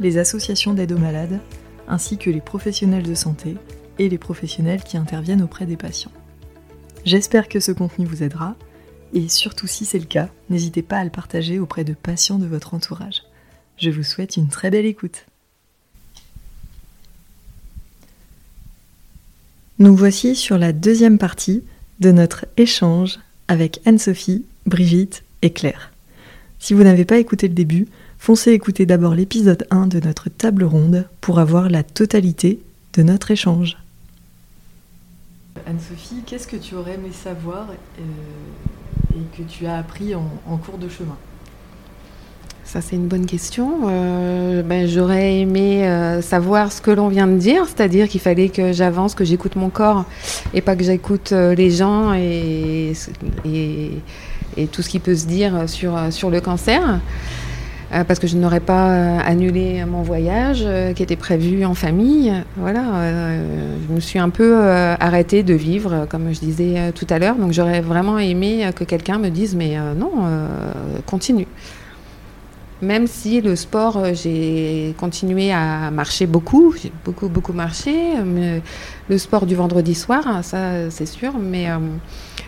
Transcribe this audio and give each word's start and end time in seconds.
les 0.00 0.18
associations 0.18 0.74
d'aide 0.74 0.92
aux 0.92 0.98
malades, 0.98 1.40
ainsi 1.88 2.18
que 2.18 2.30
les 2.30 2.40
professionnels 2.40 3.02
de 3.02 3.14
santé 3.14 3.56
et 3.98 4.08
les 4.08 4.18
professionnels 4.18 4.82
qui 4.82 4.96
interviennent 4.96 5.42
auprès 5.42 5.66
des 5.66 5.76
patients. 5.76 6.12
J'espère 7.04 7.48
que 7.48 7.60
ce 7.60 7.72
contenu 7.72 8.06
vous 8.06 8.22
aidera, 8.22 8.54
et 9.12 9.28
surtout 9.28 9.66
si 9.66 9.84
c'est 9.84 9.98
le 9.98 10.06
cas, 10.06 10.28
n'hésitez 10.50 10.82
pas 10.82 10.98
à 10.98 11.04
le 11.04 11.10
partager 11.10 11.58
auprès 11.58 11.84
de 11.84 11.94
patients 11.94 12.38
de 12.38 12.46
votre 12.46 12.74
entourage. 12.74 13.22
Je 13.76 13.90
vous 13.90 14.04
souhaite 14.04 14.36
une 14.36 14.48
très 14.48 14.70
belle 14.70 14.86
écoute. 14.86 15.26
Nous 19.78 19.96
voici 19.96 20.36
sur 20.36 20.58
la 20.58 20.72
deuxième 20.72 21.18
partie 21.18 21.64
de 21.98 22.12
notre 22.12 22.46
échange 22.56 23.18
avec 23.48 23.80
Anne-Sophie, 23.84 24.44
Brigitte 24.66 25.24
et 25.42 25.50
Claire. 25.50 25.92
Si 26.60 26.72
vous 26.72 26.84
n'avez 26.84 27.04
pas 27.04 27.18
écouté 27.18 27.48
le 27.48 27.54
début, 27.54 27.88
foncez 28.22 28.52
écouter 28.52 28.86
d'abord 28.86 29.16
l'épisode 29.16 29.66
1 29.72 29.88
de 29.88 29.98
notre 29.98 30.28
table 30.28 30.62
ronde 30.62 31.08
pour 31.20 31.40
avoir 31.40 31.68
la 31.68 31.82
totalité 31.82 32.60
de 32.92 33.02
notre 33.02 33.32
échange. 33.32 33.76
Anne-Sophie, 35.66 36.22
qu'est-ce 36.24 36.46
que 36.46 36.54
tu 36.54 36.76
aurais 36.76 36.94
aimé 36.94 37.10
savoir 37.12 37.66
euh, 37.98 39.16
et 39.16 39.36
que 39.36 39.42
tu 39.42 39.66
as 39.66 39.76
appris 39.76 40.14
en, 40.14 40.56
cours 40.58 40.78
de 40.78 40.88
chemin? 40.88 41.16
Ça, 42.62 42.80
c'est 42.80 42.94
une 42.94 43.08
bonne 43.08 43.26
question. 43.26 43.88
Euh, 43.88 44.62
ben, 44.62 44.86
J'aurais 44.86 45.40
aimé 45.40 45.84
euh, 45.88 46.22
savoir 46.22 46.70
ce 46.70 46.80
que 46.80 46.92
l'on 46.92 47.08
vient 47.08 47.26
de 47.26 47.38
dire, 47.38 47.66
c'est-à-dire 47.66 48.08
qu'il 48.08 48.20
fallait 48.20 48.50
que 48.50 48.72
j'avance, 48.72 49.16
que 49.16 49.24
j'écoute 49.24 49.56
mon 49.56 49.68
corps 49.68 50.04
et 50.54 50.60
pas 50.60 50.76
que 50.76 50.84
j'écoute 50.84 51.32
les 51.32 51.72
gens 51.72 52.14
et, 52.14 52.92
et, 53.44 53.90
et, 54.56 54.66
tout 54.68 54.80
ce 54.80 54.88
qui 54.88 55.00
peut 55.00 55.16
se 55.16 55.26
dire 55.26 55.68
sur, 55.68 55.98
sur 56.12 56.30
le 56.30 56.40
cancer. 56.40 57.00
Euh, 57.92 58.04
parce 58.04 58.18
que 58.18 58.26
je 58.26 58.38
n'aurais 58.38 58.60
pas 58.60 58.90
euh, 58.90 59.18
annulé 59.22 59.84
mon 59.84 60.02
voyage 60.02 60.62
euh, 60.64 60.94
qui 60.94 61.02
était 61.02 61.16
prévu 61.16 61.64
en 61.66 61.74
famille. 61.74 62.32
Voilà, 62.56 62.82
je 63.86 63.94
me 63.94 64.00
suis 64.00 64.18
un 64.18 64.30
peu 64.30 64.56
arrêtée 64.58 65.42
de 65.42 65.54
vivre, 65.54 66.06
comme 66.08 66.32
je 66.32 66.40
disais 66.40 66.92
tout 66.92 67.06
à 67.10 67.18
l'heure. 67.18 67.36
Donc 67.36 67.52
j'aurais 67.52 67.80
vraiment 67.80 68.18
aimé 68.18 68.70
que 68.74 68.84
quelqu'un 68.84 69.18
me 69.18 69.28
dise, 69.28 69.54
mais 69.54 69.76
non, 69.96 70.10
continue. 71.06 71.46
Même 72.80 73.06
si 73.06 73.40
le 73.40 73.54
sport, 73.54 74.14
j'ai 74.14 74.94
continué 74.98 75.52
à 75.52 75.90
marcher 75.90 76.26
beaucoup, 76.26 76.74
j'ai 76.80 76.92
beaucoup, 77.04 77.28
beaucoup 77.28 77.52
marché. 77.52 77.94
Mais 78.24 78.62
le 79.08 79.18
sport 79.18 79.46
du 79.46 79.54
vendredi 79.54 79.94
soir, 79.94 80.42
ça 80.42 80.90
c'est 80.90 81.06
sûr, 81.06 81.34
mais 81.38 81.68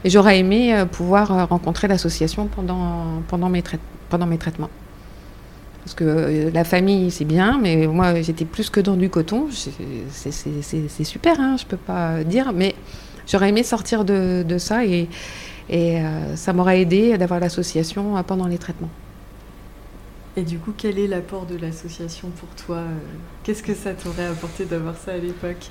j'aurais 0.05 0.39
aimé 0.39 0.85
pouvoir 0.91 1.49
rencontrer 1.49 1.89
l'association 1.89 2.47
pendant, 2.47 3.23
pendant, 3.29 3.49
mes 3.49 3.63
pendant 4.09 4.27
mes 4.27 4.39
traitements. 4.39 4.71
Parce 5.85 5.95
que 5.95 6.05
euh, 6.05 6.51
la 6.51 6.65
famille, 6.65 7.11
c'est 7.11 7.27
bien, 7.27 7.59
mais 7.61 7.87
moi, 7.87 8.21
j'étais 8.23 8.47
plus 8.47 8.71
que 8.71 8.81
dans 8.81 8.97
du 8.97 9.11
coton. 9.11 9.49
C'est 9.51 11.05
super, 11.05 11.39
hein, 11.39 11.57
je 11.59 11.67
peux 11.67 11.77
pas 11.77 12.25
dire, 12.25 12.53
mais 12.55 12.75
j'aurais 13.27 13.51
aimé 13.51 13.63
sortir 13.63 14.05
de, 14.05 14.57
ça 14.59 14.87
et, 14.87 15.09
et 15.69 16.01
euh, 16.01 16.37
ça 16.37 16.55
m'aurait 16.55 16.81
aidé 16.81 17.19
d'avoir 17.19 17.39
l'association 17.39 18.17
euh, 18.17 18.23
pendant 18.23 18.47
les 18.47 18.57
traitements. 18.57 18.89
Et 20.37 20.43
du 20.43 20.59
coup, 20.59 20.73
quel 20.77 20.99
est 20.99 21.07
l'apport 21.07 21.45
de 21.45 21.57
l'association 21.57 22.31
pour 22.31 22.49
toi 22.65 22.83
Qu'est-ce 23.45 23.63
que 23.63 23.75
ça 23.75 23.93
t'aurait 23.93 24.27
apporté 24.27 24.65
d'avoir 24.65 24.97
ça 24.97 25.13
à 25.13 25.19
l'époque? 25.19 25.69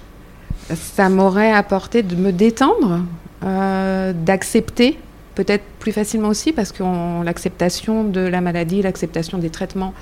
Ça 0.73 1.09
m'aurait 1.09 1.51
apporté 1.51 2.03
de 2.03 2.15
me 2.15 2.31
détendre, 2.31 3.01
d'accepter 3.41 4.97
peut-être 5.35 5.63
plus 5.79 5.91
facilement 5.91 6.29
aussi 6.29 6.51
parce 6.51 6.71
que 6.71 6.83
l'acceptation 7.23 8.03
de 8.03 8.21
la 8.21 8.41
maladie, 8.41 8.81
l'acceptation 8.81 9.37
des 9.37 9.49
traitements, 9.49 9.93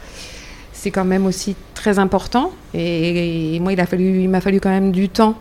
c'est 0.73 0.91
quand 0.91 1.05
même 1.05 1.25
aussi 1.25 1.55
très 1.73 1.99
important. 1.99 2.51
Et, 2.73 3.59
moi, 3.59 3.71
il 3.73 3.77
m'a 3.77 3.85
fallu, 3.85 4.29
fallu 4.41 4.59
quand 4.59 4.69
même 4.69 4.91
du 4.91 5.09
temps 5.09 5.37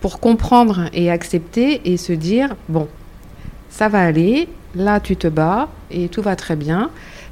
pour 0.00 0.20
comprendre 0.20 0.88
et 0.92 1.10
accepter 1.10 1.92
et 1.92 1.96
se 1.96 2.12
dire, 2.12 2.54
bon, 2.68 2.86
ça 3.70 3.88
va 3.88 4.00
aller, 4.00 4.48
là 4.74 5.00
tu 5.00 5.16
te 5.16 5.26
bats 5.26 5.68
et 5.90 6.08
tout 6.08 6.22
va 6.22 6.36
très 6.36 6.56
bien, 6.56 6.90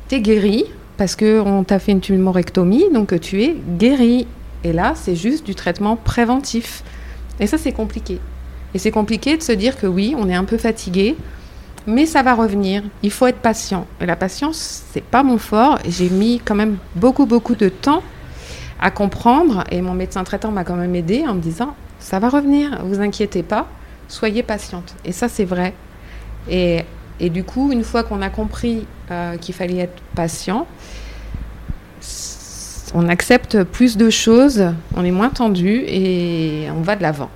tu 0.09 0.17
es 0.17 0.21
guéri 0.21 0.65
parce 0.97 1.15
qu'on 1.15 1.63
t'a 1.65 1.79
fait 1.79 1.93
une 1.93 2.01
tumorectomie, 2.01 2.87
donc 2.93 3.19
tu 3.21 3.43
es 3.43 3.55
guéri. 3.79 4.27
Et 4.65 4.73
là, 4.73 4.95
c'est 4.97 5.15
juste 5.15 5.45
du 5.45 5.55
traitement 5.55 5.97
préventif. 5.97 6.83
Et 7.39 7.47
ça, 7.47 7.59
c'est 7.59 7.73
compliqué. 7.73 8.19
Et 8.75 8.79
c'est 8.79 8.91
compliqué 8.91 9.37
de 9.37 9.43
se 9.43 9.53
dire 9.53 9.79
que 9.79 9.87
oui, 9.87 10.15
on 10.19 10.29
est 10.29 10.35
un 10.35 10.45
peu 10.45 10.57
fatigué, 10.57 11.17
mais 11.87 12.07
ça 12.07 12.23
va 12.23 12.35
revenir. 12.35 12.83
Il 13.03 13.11
faut 13.11 13.27
être 13.27 13.39
patient. 13.39 13.87
Et 14.01 14.07
la 14.07 14.17
patience, 14.17 14.85
c'est 14.93 15.05
pas 15.05 15.23
mon 15.23 15.39
fort. 15.39 15.79
J'ai 15.89 16.11
mis 16.11 16.41
quand 16.45 16.55
même 16.55 16.79
beaucoup, 16.95 17.27
beaucoup 17.27 17.55
de 17.55 17.69
temps 17.69 18.03
à 18.81 18.91
comprendre. 18.91 19.65
Et 19.71 19.81
mon 19.81 19.95
médecin 19.95 20.25
traitant 20.25 20.51
m'a 20.51 20.65
quand 20.65 20.77
même 20.77 20.95
aidé 20.95 21.25
en 21.27 21.35
me 21.35 21.41
disant 21.41 21.75
ça 21.99 22.19
va 22.19 22.29
revenir, 22.29 22.85
vous 22.85 23.01
inquiétez 23.01 23.43
pas, 23.43 23.67
soyez 24.09 24.43
patiente. 24.43 24.95
Et 25.05 25.13
ça, 25.13 25.29
c'est 25.29 25.45
vrai. 25.45 25.75
Et, 26.49 26.85
et, 27.19 27.31
du 27.31 27.43
coup, 27.43 27.73
une 27.73 27.83
fois 27.83 28.05
qu'on 28.05 28.23
a 28.23 28.31
compris 28.31 28.87
euh, 29.11 29.37
qu'il 29.39 29.55
fallait 29.55 29.79
être 29.79 30.01
patient, 30.15 30.67
on 32.95 33.09
accepte 33.09 33.65
plus 33.65 33.97
de 33.97 34.11
choses, 34.11 34.65
on 34.95 35.05
est 35.05 35.11
moins 35.11 35.31
tendu 35.31 35.83
et 35.87 36.69
on 36.77 36.83
va 36.83 36.95
de 36.95 37.03
l'avant 37.03 37.31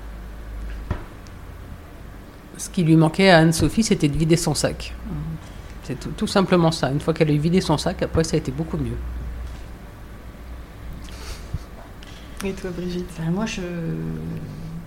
qui 2.81 2.87
lui 2.87 2.97
manquait 2.97 3.29
à 3.29 3.39
Anne-Sophie, 3.39 3.83
c'était 3.83 4.09
de 4.09 4.17
vider 4.17 4.37
son 4.37 4.55
sac. 4.55 4.95
C'est 5.85 6.17
tout, 6.17 6.27
simplement 6.27 6.71
ça. 6.71 6.91
Une 6.91 7.01
fois 7.01 7.13
qu'elle 7.13 7.29
a 7.29 7.33
eu 7.33 7.39
vidé 7.39 7.61
son 7.61 7.77
sac, 7.77 8.03
après, 8.03 8.25
ça 8.25 8.37
a 8.37 8.39
été 8.39 8.51
beaucoup 8.53 8.79
mieux. 8.79 8.97
Et 12.45 12.53
toi, 12.53 12.71
Brigitte 12.71 13.09
ben, 13.19 13.33
Moi, 13.33 13.45
je, 13.45 13.61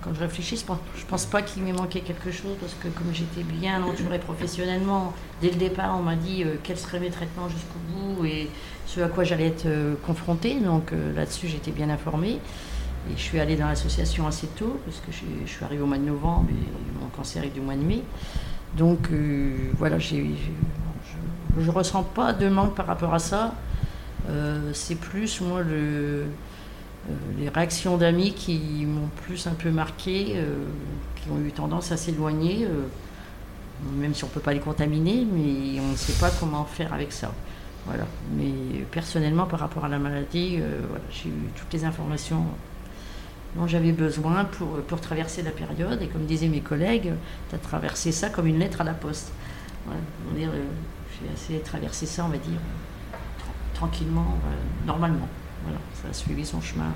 quand 0.01 0.11
je 0.15 0.19
réfléchis, 0.21 0.57
je 0.57 0.63
pense, 0.63 0.79
pense 1.07 1.25
pas 1.25 1.43
qu'il 1.43 1.61
m'ait 1.61 1.73
manqué 1.73 1.99
quelque 1.99 2.31
chose 2.31 2.55
parce 2.59 2.73
que 2.73 2.87
comme 2.87 3.13
j'étais 3.13 3.43
bien 3.43 3.83
entourée 3.83 4.17
professionnellement, 4.17 5.13
dès 5.41 5.49
le 5.49 5.57
départ, 5.57 5.95
on 5.99 6.01
m'a 6.01 6.15
dit 6.15 6.43
euh, 6.43 6.55
quels 6.63 6.77
seraient 6.79 6.99
mes 6.99 7.11
traitements 7.11 7.47
jusqu'au 7.49 7.79
bout 7.91 8.25
et 8.25 8.49
ce 8.87 9.01
à 9.01 9.07
quoi 9.07 9.23
j'allais 9.23 9.47
être 9.47 9.67
euh, 9.67 9.93
confrontée. 10.03 10.55
Donc 10.55 10.93
euh, 10.93 11.13
là-dessus, 11.13 11.47
j'étais 11.47 11.71
bien 11.71 11.89
informée. 11.91 12.39
Et 13.09 13.17
je 13.17 13.21
suis 13.21 13.39
allée 13.39 13.57
dans 13.57 13.67
l'association 13.67 14.27
assez 14.27 14.47
tôt, 14.47 14.79
parce 14.85 14.97
que 14.99 15.11
je, 15.11 15.51
suis 15.51 15.65
arrivée 15.65 15.81
au 15.81 15.87
mois 15.87 15.97
de 15.97 16.05
novembre 16.05 16.49
et 16.49 17.01
mon 17.01 17.09
cancer 17.09 17.43
est 17.43 17.49
du 17.49 17.59
mois 17.59 17.75
de 17.75 17.81
mai. 17.81 18.01
Donc 18.77 19.09
euh, 19.11 19.55
voilà, 19.77 19.99
je 19.99 20.15
ne 21.57 21.69
ressens 21.69 22.03
pas 22.03 22.33
de 22.33 22.47
manque 22.47 22.75
par 22.75 22.87
rapport 22.87 23.13
à 23.13 23.19
ça. 23.19 23.55
Euh, 24.29 24.71
c'est 24.73 24.95
plus, 24.95 25.41
moi, 25.41 25.59
euh, 25.59 26.25
les 27.37 27.49
réactions 27.49 27.97
d'amis 27.97 28.33
qui 28.33 28.85
m'ont 28.87 29.09
plus 29.25 29.47
un 29.47 29.53
peu 29.53 29.69
marqué, 29.69 30.41
qui 31.15 31.29
ont 31.29 31.39
eu 31.45 31.51
tendance 31.51 31.91
à 31.91 31.97
s'éloigner, 31.97 32.65
même 33.97 34.13
si 34.13 34.23
on 34.23 34.27
ne 34.27 34.31
peut 34.31 34.39
pas 34.39 34.53
les 34.53 34.61
contaminer, 34.61 35.27
mais 35.29 35.81
on 35.81 35.91
ne 35.91 35.97
sait 35.97 36.19
pas 36.19 36.31
comment 36.39 36.63
faire 36.63 36.93
avec 36.93 37.11
ça. 37.11 37.33
Voilà. 37.85 38.05
Mais 38.37 38.85
personnellement, 38.91 39.45
par 39.45 39.59
rapport 39.59 39.83
à 39.83 39.89
la 39.89 39.99
maladie, 39.99 40.59
j'ai 41.11 41.27
eu 41.27 41.49
toutes 41.57 41.73
les 41.73 41.83
informations 41.83 42.45
dont 43.55 43.67
j'avais 43.67 43.91
besoin 43.91 44.45
pour, 44.45 44.81
pour 44.81 45.01
traverser 45.01 45.41
la 45.43 45.51
période. 45.51 46.01
Et 46.01 46.07
comme 46.07 46.25
disaient 46.25 46.47
mes 46.47 46.61
collègues, 46.61 47.13
tu 47.49 47.55
as 47.55 47.59
traversé 47.59 48.11
ça 48.11 48.29
comme 48.29 48.47
une 48.47 48.59
lettre 48.59 48.81
à 48.81 48.83
la 48.83 48.93
poste. 48.93 49.31
Euh, 49.89 49.93
j'ai 50.35 51.33
assez 51.33 51.61
traversé 51.61 52.05
ça, 52.05 52.25
on 52.25 52.29
va 52.29 52.37
dire, 52.37 52.59
tranquillement, 53.73 54.37
euh, 54.45 54.87
normalement. 54.87 55.27
Voilà, 55.63 55.79
ça 56.01 56.09
a 56.09 56.13
suivi 56.13 56.45
son 56.45 56.61
chemin 56.61 56.91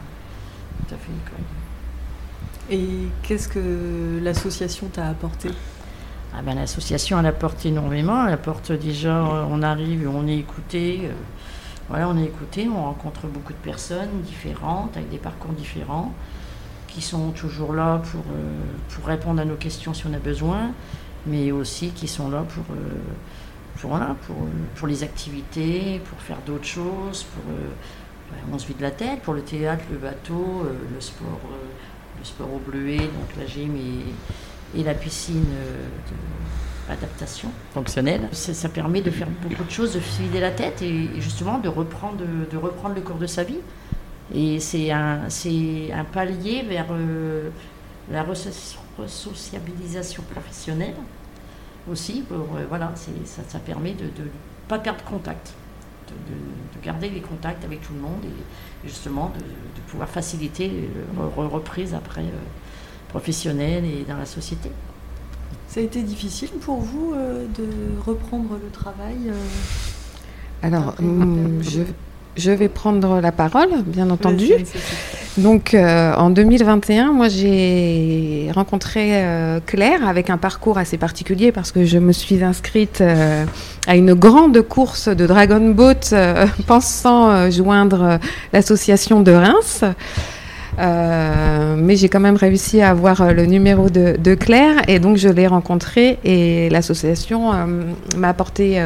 tout 0.78 0.96
à 0.96 0.98
fait. 0.98 1.12
Et 2.70 3.08
qu'est-ce 3.24 3.48
que 3.48 4.20
l'association 4.22 4.88
t'a 4.88 5.08
apporté? 5.08 5.50
Ah 6.36 6.42
ben, 6.44 6.56
L'association, 6.56 7.20
elle 7.20 7.26
apporte 7.26 7.66
énormément. 7.66 8.28
Elle 8.28 8.34
apporte 8.34 8.72
déjà, 8.72 9.24
on 9.24 9.62
arrive, 9.62 10.10
on 10.14 10.28
est 10.28 10.38
écouté. 10.38 11.02
Euh, 11.04 11.14
voilà, 11.90 12.10
on 12.10 12.18
est 12.18 12.26
écouté, 12.26 12.68
on 12.68 12.84
rencontre 12.84 13.28
beaucoup 13.28 13.54
de 13.54 13.58
personnes 13.60 14.22
différentes, 14.24 14.98
avec 14.98 15.10
des 15.10 15.18
parcours 15.18 15.54
différents 15.54 16.14
qui 16.98 17.04
sont 17.04 17.30
toujours 17.30 17.74
là 17.74 18.02
pour, 18.12 18.22
euh, 18.22 18.60
pour 18.90 19.06
répondre 19.06 19.40
à 19.40 19.46
nos 19.46 19.56
questions 19.56 19.94
si 19.94 20.08
on 20.08 20.14
a 20.14 20.18
besoin, 20.18 20.72
mais 21.28 21.52
aussi 21.52 21.90
qui 21.90 22.08
sont 22.08 22.32
là 22.32 22.44
pour, 22.56 22.64
euh, 22.72 22.80
pour, 23.80 23.92
pour, 24.26 24.36
pour, 24.74 24.88
les 24.88 25.04
activités, 25.04 26.02
pour 26.10 26.20
faire 26.20 26.40
d'autres 26.48 26.66
choses, 26.66 27.24
pour, 27.24 27.54
on 28.52 28.58
se 28.58 28.66
vide 28.66 28.82
la 28.82 28.90
tête 28.90 29.22
pour 29.22 29.36
le 29.36 29.44
théâtre, 29.44 29.84
le 29.92 30.00
bateau, 30.00 30.66
le 30.92 31.00
sport, 31.00 31.40
le 32.18 32.26
sport 32.26 32.52
au 32.52 32.58
bleuet, 32.58 32.98
donc 32.98 33.30
la 33.38 33.46
gym 33.46 33.76
et, 33.76 34.80
et 34.80 34.84
la 34.84 34.96
piscine 34.96 35.46
d'adaptation 36.90 37.50
fonctionnelle. 37.76 38.28
Ça, 38.32 38.70
permet 38.70 39.02
de 39.02 39.12
faire 39.12 39.28
beaucoup 39.44 39.64
de 39.64 39.72
choses, 39.72 39.94
de 39.94 40.00
se 40.00 40.22
vider 40.24 40.40
la 40.40 40.52
tête 40.52 40.82
et, 40.82 41.10
justement 41.20 41.60
de 41.60 41.70
reprendre, 41.70 42.24
de, 42.52 42.58
reprendre 42.58 42.96
le 42.96 43.02
cours 43.02 43.18
de 43.18 43.28
sa 43.28 43.44
vie. 43.44 43.60
Et 44.34 44.60
c'est 44.60 44.92
un, 44.92 45.26
un 45.26 46.04
palier 46.04 46.64
vers 46.64 46.88
la 48.12 48.24
resociabilisation 48.24 50.24
professionnelle 50.24 50.96
aussi. 51.92 52.24
Euh, 52.32 52.38
voilà, 52.70 52.94
ça, 52.96 53.42
ça, 53.48 53.60
permet 53.60 53.94
de 53.94 54.06
ne 54.06 54.30
pas 54.68 54.80
perdre 54.80 55.04
contact, 55.04 55.54
de, 56.08 56.14
garder 56.84 57.10
les 57.10 57.22
contacts 57.22 57.64
avec 57.66 57.82
tout 57.82 57.94
le 57.94 58.00
monde 58.00 58.24
et, 58.24 58.88
justement 58.88 59.32
de, 59.38 59.44
pouvoir 59.90 60.10
faciliter 60.10 60.90
la 61.18 61.46
reprise 61.46 61.94
après 61.94 62.22
euh, 62.22 62.46
professionnelle 63.10 63.86
et 63.86 64.04
dans 64.08 64.18
la 64.18 64.26
société. 64.26 64.72
Ça 65.68 65.80
a 65.80 65.84
été 65.84 66.02
difficile 66.04 66.50
pour 66.62 66.78
vous 66.78 67.14
euh, 67.14 67.46
de 67.58 67.68
reprendre 68.06 68.58
le 68.62 68.70
travail 68.70 69.32
Alors, 70.62 70.96
hum, 71.00 71.62
je, 71.62 71.82
je 72.38 72.52
vais 72.52 72.70
prendre 72.70 73.20
la 73.20 73.32
parole, 73.32 73.70
bien 73.86 74.10
entendu. 74.10 74.54
Donc, 75.38 75.76
euh, 75.76 76.14
en 76.16 76.32
2021, 76.32 77.14
moi, 77.14 77.30
j'ai 77.30 78.50
rencontré 78.56 79.24
euh, 79.24 79.60
Claire 79.64 80.08
avec 80.08 80.32
un 80.32 80.38
parcours 80.38 80.80
assez 80.80 80.98
particulier 80.98 81.52
parce 81.52 81.72
que 81.72 81.86
je 81.86 82.00
me 82.00 82.12
suis 82.12 82.44
inscrite 82.44 83.02
euh, 83.02 83.46
à 83.86 83.96
une 83.96 84.16
grande 84.16 84.60
course 84.64 85.10
de 85.10 85.28
Dragon 85.28 85.70
Boat 85.70 86.16
pensant 86.68 87.52
joindre 87.52 88.20
l'association 88.52 89.22
de 89.22 89.32
Reims. 89.32 89.84
Euh, 90.80 91.76
mais 91.76 91.96
j'ai 91.96 92.08
quand 92.08 92.20
même 92.20 92.36
réussi 92.36 92.82
à 92.82 92.92
avoir 92.92 93.22
euh, 93.22 93.32
le 93.32 93.48
numéro 93.48 93.90
de, 93.90 94.36
Claire 94.36 94.88
et 94.88 95.00
donc 95.00 95.18
je 95.18 95.28
l'ai 95.28 95.48
rencontrée 95.48 96.20
et 96.24 96.70
l'association 96.70 97.52
euh, 97.52 97.66
m'a 98.16 98.30
apporté 98.30 98.80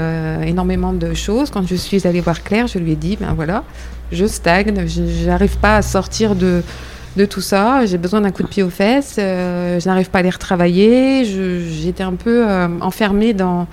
énormément 0.45 0.93
de 0.93 1.13
choses. 1.13 1.49
Quand 1.49 1.67
je 1.67 1.75
suis 1.75 2.07
allée 2.07 2.21
voir 2.21 2.43
Claire, 2.43 2.67
je 2.67 2.79
lui 2.79 2.93
ai 2.93 2.95
dit, 2.95 3.17
ben 3.19 3.33
voilà, 3.35 3.63
je 4.11 4.25
stagne, 4.25 4.87
je 4.87 5.25
n'arrive 5.25 5.57
pas 5.57 5.77
à 5.77 5.81
sortir 5.81 6.35
de, 6.35 6.63
tout 7.29 7.41
ça, 7.41 7.85
j'ai 7.85 7.97
besoin 7.97 8.21
d'un 8.21 8.31
coup 8.31 8.43
de 8.43 8.47
pied 8.47 8.63
aux 8.63 8.69
fesses, 8.69 9.15
je 9.17 9.85
n'arrive 9.85 10.09
pas 10.09 10.19
à 10.19 10.21
les 10.21 10.29
retravailler, 10.29 11.25
j'étais 11.25 12.03
un 12.03 12.13
peu 12.13 12.45
enfermée 12.79 13.33
dans 13.33 13.67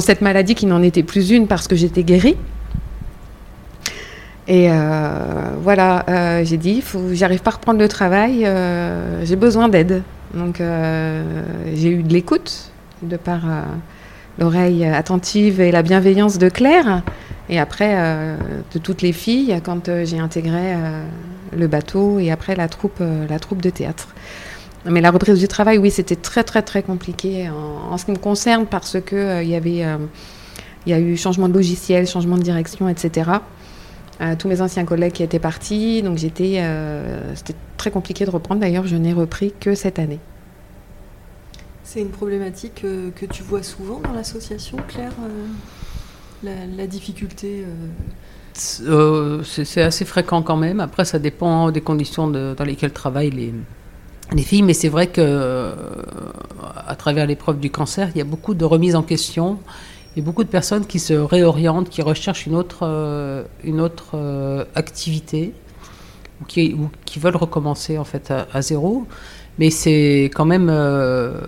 cette 0.00 0.20
maladie 0.20 0.54
qui 0.54 0.66
n'en 0.66 0.82
était 0.82 1.02
plus 1.02 1.30
une 1.30 1.46
parce 1.46 1.68
que 1.68 1.76
j'étais 1.76 2.02
guérie. 2.02 2.36
Et 4.46 4.70
euh, 4.70 4.74
voilà, 5.62 6.04
euh, 6.08 6.44
j'ai 6.44 6.58
dit, 6.58 6.82
j'arrive 7.12 7.40
pas 7.40 7.50
à 7.50 7.54
reprendre 7.54 7.78
le 7.78 7.88
travail, 7.88 8.44
euh, 8.44 9.24
j'ai 9.24 9.36
besoin 9.36 9.68
d'aide. 9.68 10.02
Donc 10.34 10.58
j'ai 10.58 11.90
eu 11.90 12.02
de 12.02 12.12
l'écoute 12.12 12.72
de 13.02 13.16
par 13.16 13.42
l'oreille 14.38 14.84
attentive 14.84 15.60
et 15.60 15.70
la 15.70 15.82
bienveillance 15.82 16.38
de 16.38 16.48
Claire. 16.48 17.02
Et 17.48 17.60
après, 17.60 17.96
de 18.74 18.78
toutes 18.80 19.00
les 19.00 19.12
filles, 19.12 19.60
quand 19.62 19.88
j'ai 20.02 20.18
intégré 20.18 20.74
le 21.56 21.66
bateau 21.68 22.18
et 22.18 22.32
après 22.32 22.56
la 22.56 22.66
troupe, 22.66 23.00
la 23.28 23.38
troupe 23.38 23.62
de 23.62 23.70
théâtre. 23.70 24.08
Mais 24.86 25.00
la 25.00 25.12
reprise 25.12 25.38
du 25.38 25.46
travail, 25.46 25.78
oui, 25.78 25.92
c'était 25.92 26.16
très 26.16 26.42
très 26.42 26.62
très 26.62 26.82
compliqué 26.82 27.48
en, 27.48 27.96
ce 27.96 28.04
qui 28.04 28.10
me 28.10 28.16
concerne 28.16 28.66
parce 28.66 28.96
que 29.00 29.40
il 29.40 29.48
y 29.48 29.54
avait, 29.54 29.86
y 30.84 30.92
a 30.92 30.98
eu 30.98 31.16
changement 31.16 31.48
de 31.48 31.54
logiciel, 31.54 32.08
changement 32.08 32.38
de 32.38 32.42
direction, 32.42 32.88
etc 32.88 33.30
tous 34.38 34.48
mes 34.48 34.60
anciens 34.60 34.84
collègues 34.84 35.12
qui 35.12 35.22
étaient 35.22 35.38
partis. 35.38 36.02
Donc 36.02 36.18
j'étais, 36.18 36.58
euh, 36.58 37.34
c'était 37.34 37.54
très 37.76 37.90
compliqué 37.90 38.24
de 38.24 38.30
reprendre. 38.30 38.60
D'ailleurs, 38.60 38.86
je 38.86 38.96
n'ai 38.96 39.12
repris 39.12 39.52
que 39.58 39.74
cette 39.74 39.98
année. 39.98 40.20
C'est 41.82 42.00
une 42.00 42.10
problématique 42.10 42.82
euh, 42.84 43.10
que 43.14 43.26
tu 43.26 43.42
vois 43.42 43.62
souvent 43.62 44.00
dans 44.00 44.12
l'association, 44.12 44.78
Claire 44.88 45.12
euh, 46.44 46.66
la, 46.76 46.86
difficulté 46.86 47.64
C'est 48.52 49.82
assez 49.82 50.04
fréquent 50.04 50.42
quand 50.42 50.56
même. 50.56 50.80
Après, 50.80 51.04
ça 51.04 51.18
dépend 51.18 51.70
des 51.70 51.80
conditions 51.80 52.28
dans 52.28 52.64
lesquelles 52.64 52.92
travaillent 52.92 53.30
les, 53.30 53.54
les 54.32 54.42
filles. 54.42 54.62
Mais 54.62 54.74
c'est 54.74 54.88
vrai 54.88 55.06
que 55.06 55.72
à 56.86 56.94
travers 56.96 57.26
l'épreuve 57.26 57.60
du 57.60 57.70
cancer, 57.70 58.10
il 58.14 58.18
y 58.18 58.20
a 58.20 58.24
beaucoup 58.24 58.54
de 58.54 58.64
remises 58.64 58.94
en 58.94 59.02
question 59.02 59.58
il 60.14 60.20
y 60.20 60.22
a 60.22 60.24
beaucoup 60.24 60.44
de 60.44 60.48
personnes 60.48 60.86
qui 60.86 61.00
se 61.00 61.12
réorientent, 61.12 61.88
qui 61.88 62.00
recherchent 62.00 62.46
une 62.46 62.54
autre, 62.54 62.80
euh, 62.82 63.42
une 63.64 63.80
autre 63.80 64.10
euh, 64.14 64.64
activité, 64.76 65.52
ou 66.40 66.44
qui, 66.44 66.76
qui, 67.04 67.18
veulent 67.18 67.36
recommencer 67.36 67.98
en 67.98 68.04
fait 68.04 68.30
à, 68.30 68.62
zéro. 68.62 69.06
Mais 69.58 69.70
c'est 69.70 70.30
quand 70.34 70.44
même 70.44 70.68
euh, 70.70 71.40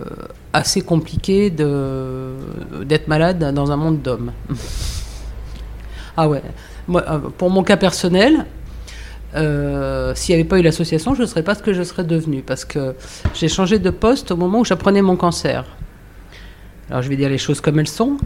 assez 0.51 0.81
compliqué 0.81 1.49
d'être 1.49 3.07
malade 3.07 3.53
dans 3.53 3.71
un 3.71 3.77
monde 3.77 4.01
d'hommes. 4.01 4.33
ah 6.17 6.27
ouais. 6.27 6.41
Moi, 6.89 7.03
pour 7.37 7.49
mon 7.49 7.63
cas 7.63 7.77
personnel, 7.77 8.45
s'il 9.33 10.35
n'y 10.35 10.41
avait 10.41 10.47
pas 10.47 10.59
eu 10.59 10.61
l'association, 10.61 11.15
je 11.15 11.21
ne 11.21 11.25
serais 11.25 11.43
pas 11.43 11.55
ce 11.55 11.63
que 11.63 11.73
je 11.73 11.83
serais 11.83 12.05
devenue. 12.05 12.43
Parce 12.45 12.65
que 12.65 12.95
j'ai 13.33 13.49
changé 13.49 13.79
de 13.79 13.89
poste 13.89 14.31
au 14.31 14.37
moment 14.37 14.59
où 14.59 14.65
j'apprenais 14.65 15.01
mon 15.01 15.15
cancer. 15.15 15.65
Alors 16.89 17.01
je 17.01 17.09
vais 17.09 17.17
dire 17.17 17.29
les 17.29 17.37
choses 17.37 17.61
comme 17.61 17.79
elles 17.79 17.87
sont. 17.87 18.17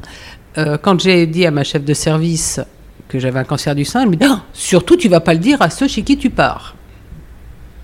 Euh, 0.57 0.77
quand 0.77 0.99
j'ai 0.99 1.25
dit 1.27 1.45
à 1.45 1.51
ma 1.51 1.63
chef 1.63 1.83
de 1.83 1.93
service 1.93 2.59
que 3.07 3.19
j'avais 3.19 3.39
un 3.39 3.43
cancer 3.43 3.73
du 3.75 3.85
sein, 3.85 4.03
elle 4.03 4.09
me 4.09 4.15
dit 4.15 4.25
ah, 4.25 4.43
surtout 4.53 4.97
tu 4.97 5.09
vas 5.09 5.19
pas 5.19 5.33
le 5.33 5.39
dire 5.39 5.61
à 5.61 5.69
ceux 5.69 5.87
chez 5.87 6.03
qui 6.03 6.17
tu 6.17 6.29
pars. 6.29 6.75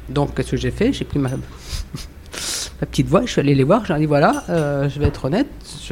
Donc 0.09 0.35
qu'est-ce 0.35 0.51
que 0.51 0.57
j'ai 0.57 0.71
fait? 0.71 0.93
J'ai 0.93 1.05
pris 1.05 1.19
ma, 1.19 1.29
petite 2.79 3.07
voix, 3.07 3.23
je 3.25 3.31
suis 3.31 3.41
allée 3.41 3.55
les 3.55 3.63
voir, 3.63 3.85
j'ai 3.85 3.97
dit 3.97 4.05
voilà, 4.05 4.43
euh, 4.49 4.89
je 4.89 4.99
vais 4.99 5.07
être 5.07 5.25
honnête, 5.25 5.47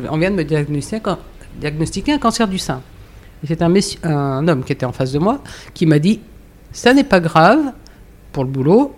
on 0.10 0.18
vient 0.18 0.32
de 0.32 0.36
me 0.36 0.44
diagnostiquer 0.44 2.14
un, 2.14 2.20
cancer 2.20 2.48
du 2.48 2.60
sein. 2.60 2.82
c'est 3.46 3.62
un, 3.62 3.74
un 4.04 4.48
homme 4.48 4.64
qui 4.64 4.72
était 4.72 4.86
en 4.86 4.94
face 4.94 5.12
de 5.12 5.20
moi 5.20 5.42
qui 5.74 5.86
m'a 5.86 6.00
dit 6.00 6.22
ça 6.72 6.94
n'est 6.94 7.04
pas 7.04 7.20
grave 7.20 7.72
pour 8.32 8.44
le 8.44 8.50
boulot, 8.50 8.96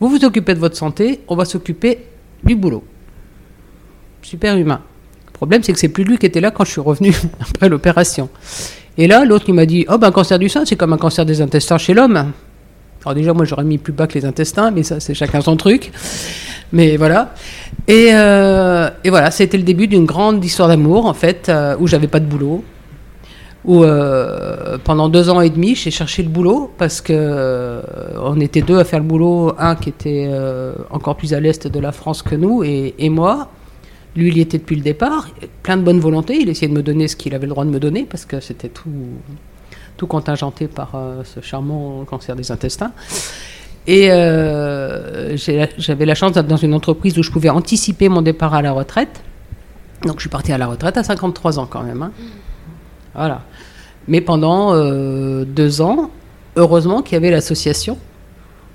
vous 0.00 0.08
vous 0.08 0.24
occupez 0.24 0.54
de 0.54 0.58
votre 0.58 0.76
santé, 0.76 1.20
on 1.28 1.36
va 1.36 1.44
s'occuper 1.44 2.06
du 2.42 2.56
boulot. 2.56 2.82
Super 4.22 4.56
humain. 4.56 4.82
Problème, 5.42 5.64
c'est 5.64 5.72
que 5.72 5.78
c'est 5.80 5.88
plus 5.88 6.04
lui 6.04 6.18
qui 6.18 6.26
était 6.26 6.40
là 6.40 6.52
quand 6.52 6.64
je 6.64 6.70
suis 6.70 6.80
revenu 6.80 7.12
après 7.40 7.68
l'opération. 7.68 8.28
Et 8.96 9.08
là, 9.08 9.24
l'autre, 9.24 9.46
il 9.48 9.54
m'a 9.54 9.66
dit 9.66 9.84
Oh, 9.88 9.98
ben, 9.98 10.06
un 10.06 10.12
cancer 10.12 10.38
du 10.38 10.48
sein, 10.48 10.64
c'est 10.64 10.76
comme 10.76 10.92
un 10.92 10.98
cancer 10.98 11.26
des 11.26 11.40
intestins 11.40 11.78
chez 11.78 11.94
l'homme. 11.94 12.30
Alors, 13.04 13.16
déjà, 13.16 13.32
moi, 13.32 13.44
j'aurais 13.44 13.64
mis 13.64 13.78
plus 13.78 13.92
bas 13.92 14.06
que 14.06 14.14
les 14.14 14.24
intestins, 14.24 14.70
mais 14.70 14.84
ça, 14.84 15.00
c'est 15.00 15.14
chacun 15.14 15.40
son 15.40 15.56
truc. 15.56 15.90
Mais 16.72 16.96
voilà. 16.96 17.34
Et, 17.88 18.10
euh, 18.12 18.88
et 19.02 19.10
voilà, 19.10 19.32
c'était 19.32 19.56
le 19.56 19.64
début 19.64 19.88
d'une 19.88 20.04
grande 20.04 20.44
histoire 20.44 20.68
d'amour, 20.68 21.06
en 21.06 21.14
fait, 21.14 21.48
euh, 21.48 21.74
où 21.80 21.88
j'avais 21.88 22.06
pas 22.06 22.20
de 22.20 22.26
boulot. 22.26 22.62
Où 23.64 23.82
euh, 23.82 24.78
pendant 24.84 25.08
deux 25.08 25.28
ans 25.28 25.40
et 25.40 25.50
demi, 25.50 25.74
j'ai 25.74 25.90
cherché 25.90 26.22
le 26.22 26.28
boulot 26.28 26.70
parce 26.78 27.00
que 27.00 27.82
on 28.22 28.38
était 28.38 28.62
deux 28.62 28.78
à 28.78 28.84
faire 28.84 29.00
le 29.00 29.06
boulot, 29.06 29.54
un 29.58 29.74
qui 29.74 29.88
était 29.88 30.30
encore 30.90 31.16
plus 31.16 31.34
à 31.34 31.40
l'est 31.40 31.66
de 31.66 31.80
la 31.80 31.90
France 31.90 32.22
que 32.22 32.36
nous 32.36 32.62
et 32.62 33.08
moi. 33.08 33.48
Lui, 34.14 34.28
il 34.28 34.38
y 34.38 34.40
était 34.40 34.58
depuis 34.58 34.76
le 34.76 34.82
départ, 34.82 35.28
plein 35.62 35.76
de 35.76 35.82
bonne 35.82 36.00
volonté. 36.00 36.36
Il 36.40 36.48
essayait 36.48 36.68
de 36.68 36.74
me 36.74 36.82
donner 36.82 37.08
ce 37.08 37.16
qu'il 37.16 37.34
avait 37.34 37.46
le 37.46 37.50
droit 37.50 37.64
de 37.64 37.70
me 37.70 37.80
donner 37.80 38.04
parce 38.08 38.24
que 38.24 38.40
c'était 38.40 38.68
tout, 38.68 38.90
contingenté 40.06 40.66
par 40.66 40.90
euh, 40.96 41.22
ce 41.24 41.40
charmant 41.40 42.04
cancer 42.04 42.34
des 42.34 42.50
intestins. 42.50 42.92
Et 43.86 44.10
euh, 44.10 45.36
j'avais 45.78 46.06
la 46.06 46.14
chance 46.14 46.32
d'être 46.32 46.46
dans 46.46 46.56
une 46.56 46.74
entreprise 46.74 47.16
où 47.18 47.22
je 47.22 47.30
pouvais 47.30 47.50
anticiper 47.50 48.08
mon 48.08 48.20
départ 48.22 48.52
à 48.54 48.62
la 48.62 48.72
retraite. 48.72 49.22
Donc 50.04 50.16
je 50.16 50.22
suis 50.22 50.28
partie 50.28 50.52
à 50.52 50.58
la 50.58 50.66
retraite 50.66 50.96
à 50.96 51.04
53 51.04 51.58
ans 51.58 51.66
quand 51.66 51.82
même. 51.82 52.02
Hein. 52.02 52.12
Voilà. 53.14 53.42
Mais 54.08 54.20
pendant 54.20 54.74
euh, 54.74 55.44
deux 55.44 55.80
ans, 55.80 56.10
heureusement 56.56 57.02
qu'il 57.02 57.14
y 57.14 57.16
avait 57.16 57.30
l'association. 57.30 57.98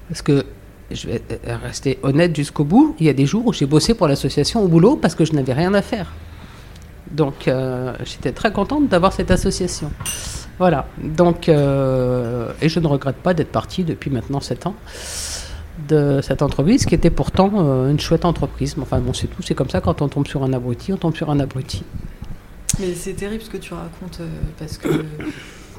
Parce 0.09 0.21
que 0.21 0.45
je 0.91 1.07
vais 1.07 1.21
rester 1.45 1.99
honnête 2.03 2.35
jusqu'au 2.35 2.63
bout, 2.63 2.95
il 2.99 3.05
y 3.05 3.09
a 3.09 3.13
des 3.13 3.25
jours 3.25 3.45
où 3.47 3.53
j'ai 3.53 3.65
bossé 3.65 3.93
pour 3.93 4.07
l'association 4.07 4.63
au 4.63 4.67
boulot 4.67 4.95
parce 4.95 5.15
que 5.15 5.25
je 5.25 5.33
n'avais 5.33 5.53
rien 5.53 5.73
à 5.73 5.81
faire. 5.81 6.13
Donc 7.11 7.47
euh, 7.47 7.93
j'étais 8.05 8.31
très 8.31 8.51
contente 8.51 8.87
d'avoir 8.87 9.13
cette 9.13 9.31
association. 9.31 9.91
Voilà. 10.59 10.87
Donc, 10.97 11.49
euh, 11.49 12.51
et 12.61 12.69
je 12.69 12.79
ne 12.79 12.87
regrette 12.87 13.17
pas 13.17 13.33
d'être 13.33 13.51
partie 13.51 13.83
depuis 13.83 14.09
maintenant 14.09 14.39
7 14.39 14.67
ans 14.67 14.75
de 15.87 16.21
cette 16.23 16.41
entreprise 16.41 16.87
qui 16.87 16.95
était 16.95 17.11
pourtant 17.11 17.51
euh, 17.55 17.91
une 17.91 17.99
chouette 17.99 18.25
entreprise. 18.25 18.75
Enfin 18.81 18.99
bon, 18.99 19.13
c'est 19.13 19.27
tout, 19.27 19.43
c'est 19.43 19.53
comme 19.53 19.69
ça 19.69 19.81
quand 19.81 20.01
on 20.01 20.07
tombe 20.07 20.27
sur 20.27 20.43
un 20.43 20.53
abruti, 20.53 20.91
on 20.93 20.97
tombe 20.97 21.15
sur 21.15 21.29
un 21.29 21.39
abruti. 21.39 21.83
Mais 22.79 22.93
c'est 22.95 23.13
terrible 23.13 23.43
ce 23.43 23.49
que 23.49 23.57
tu 23.57 23.73
racontes 23.73 24.21
parce 24.57 24.77
que 24.77 25.05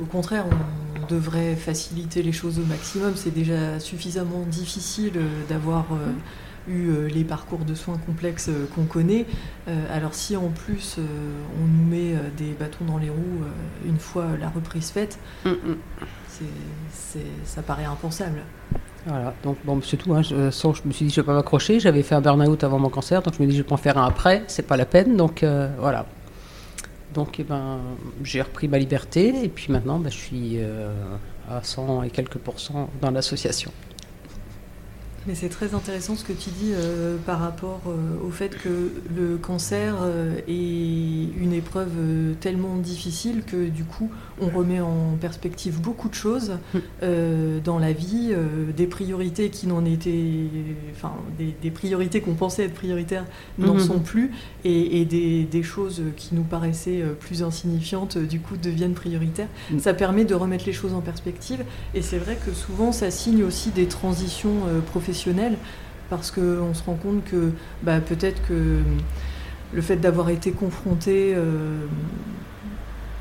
au 0.01 0.05
contraire, 0.05 0.45
on 0.47 0.88
devrait 1.09 1.57
faciliter 1.57 2.23
les 2.23 2.33
choses 2.33 2.59
au 2.59 2.65
maximum. 2.65 3.13
C'est 3.17 3.35
déjà 3.35 3.81
suffisamment 3.81 4.43
difficile 4.47 5.13
euh, 5.17 5.29
d'avoir 5.49 5.87
euh, 5.93 6.13
eu 6.69 7.09
les 7.09 7.25
parcours 7.25 7.65
de 7.65 7.75
soins 7.75 7.97
complexes 7.97 8.51
qu'on 8.75 8.85
connaît. 8.85 9.25
alors 9.91 10.13
si 10.13 10.37
en 10.37 10.51
plus 10.51 10.99
on 10.99 11.67
nous 11.67 11.89
met 11.89 12.15
des 12.37 12.53
bâtons 12.53 12.85
dans 12.85 12.99
les 12.99 13.09
roues 13.09 13.41
une 13.87 13.99
fois 13.99 14.27
la 14.39 14.51
reprise 14.51 14.91
faite, 14.91 15.19
mm, 15.47 15.49
mm. 15.49 15.77
ça 17.45 17.63
paraît 17.63 17.87
impensable. 17.87 18.43
Voilà, 19.07 19.33
donc 19.43 19.57
bon, 19.65 19.81
c'est 19.83 19.97
tout. 19.97 20.13
Hein. 20.13 20.21
Je, 20.21 20.51
je, 20.51 20.87
me 20.87 20.93
suis 20.93 21.07
dit, 21.07 21.11
je 21.11 21.21
ne 21.21 21.25
vais 21.25 21.29
pas 21.29 21.33
m'accrocher. 21.33 21.81
J'avais 21.81 22.03
fait 22.03 22.17
un 22.17 22.21
burn-out 22.21 22.63
avant 22.63 22.79
mon 22.79 22.91
cancer, 22.91 23.23
donc 23.23 23.33
je 23.33 23.43
me 23.43 23.49
dis, 23.49 23.57
je 23.57 23.63
vais 23.63 23.73
en 23.73 23.79
faire 23.79 23.97
un 23.97 24.05
après, 24.05 24.45
c'est 24.47 24.67
pas 24.67 24.77
la 24.77 24.85
peine. 24.85 25.17
Donc 25.17 25.43
voilà. 25.79 26.05
Donc 27.15 27.41
eh 27.41 27.45
ben, 27.45 27.81
j'ai 28.23 28.43
repris 28.43 28.69
ma 28.69 28.79
liberté 28.79 29.45
et 29.45 29.49
puis 29.49 29.73
maintenant 29.73 29.99
ben, 29.99 30.11
je 30.11 30.17
suis 30.17 30.59
à 31.49 31.63
100 31.63 32.03
et 32.03 32.11
quelques 32.11 32.39
pourcents 32.39 32.91
dans 33.01 33.11
l'association. 33.11 33.73
Mais 35.29 35.35
c'est 35.35 35.51
très 35.51 35.75
intéressant 35.75 36.17
ce 36.17 36.25
que 36.25 36.33
tu 36.33 36.49
dis 36.49 36.73
euh, 36.73 37.19
par 37.27 37.41
rapport 37.41 37.83
euh, 37.87 38.27
au 38.27 38.31
fait 38.31 38.49
que 38.49 38.91
le 39.15 39.37
cancer 39.37 39.97
euh, 40.01 40.39
est 40.49 41.39
une 41.39 41.53
épreuve 41.53 41.91
tellement 42.41 42.77
difficile 42.77 43.43
que 43.47 43.69
du 43.69 43.85
coup 43.85 44.11
on 44.41 44.49
remet 44.49 44.81
en 44.81 45.19
perspective 45.21 45.81
beaucoup 45.83 46.09
de 46.09 46.15
choses 46.15 46.53
hmm. 46.73 47.59
dans 47.63 47.79
la 47.79 47.93
vie, 47.93 48.33
des 48.75 48.87
priorités 48.87 49.51
qui 49.51 49.67
n'en 49.67 49.85
étaient, 49.85 50.47
enfin 50.93 51.13
des, 51.39 51.71
priorités 51.71 52.21
qu'on 52.21 52.35
pensait 52.35 52.65
être 52.65 52.75
prioritaires 52.75 53.25
n'en 53.59 53.75
hmm. 53.75 53.81
sont 53.81 53.99
plus 53.99 54.31
et, 54.65 55.05
des, 55.05 55.43
des, 55.43 55.63
choses 55.65 56.03
qui 56.17 56.37
nous 56.37 56.45
paraissaient 56.45 57.03
plus 57.19 57.43
insignifiantes 57.43 58.17
du 58.17 58.39
coup 58.39 58.57
deviennent 58.57 58.95
prioritaires. 58.95 59.49
Hmm. 59.73 59.81
Ça 59.81 59.93
permet 59.93 60.25
de 60.25 60.35
remettre 60.35 60.65
les 60.67 60.73
choses 60.73 60.95
en 60.95 61.01
perspective 61.01 61.65
et 61.95 62.01
c'est 62.01 62.19
vrai 62.19 62.39
que 62.47 62.53
souvent 62.53 62.93
ça 62.93 63.11
signe 63.11 63.43
aussi 63.43 63.71
des 63.71 63.87
transitions 63.87 64.55
professionnelles 64.87 65.18
parce 66.11 66.31
qu'on 66.31 66.75
se 66.75 66.83
rend 66.85 66.95
compte 66.95 67.25
que 67.25 67.53
bah, 67.83 68.01
peut-être 68.01 68.41
que 68.47 68.79
le 69.73 69.83
fait 69.83 69.97
d'avoir 69.97 70.31
été 70.31 70.53
confronté 70.53 71.35
euh, 71.37 71.87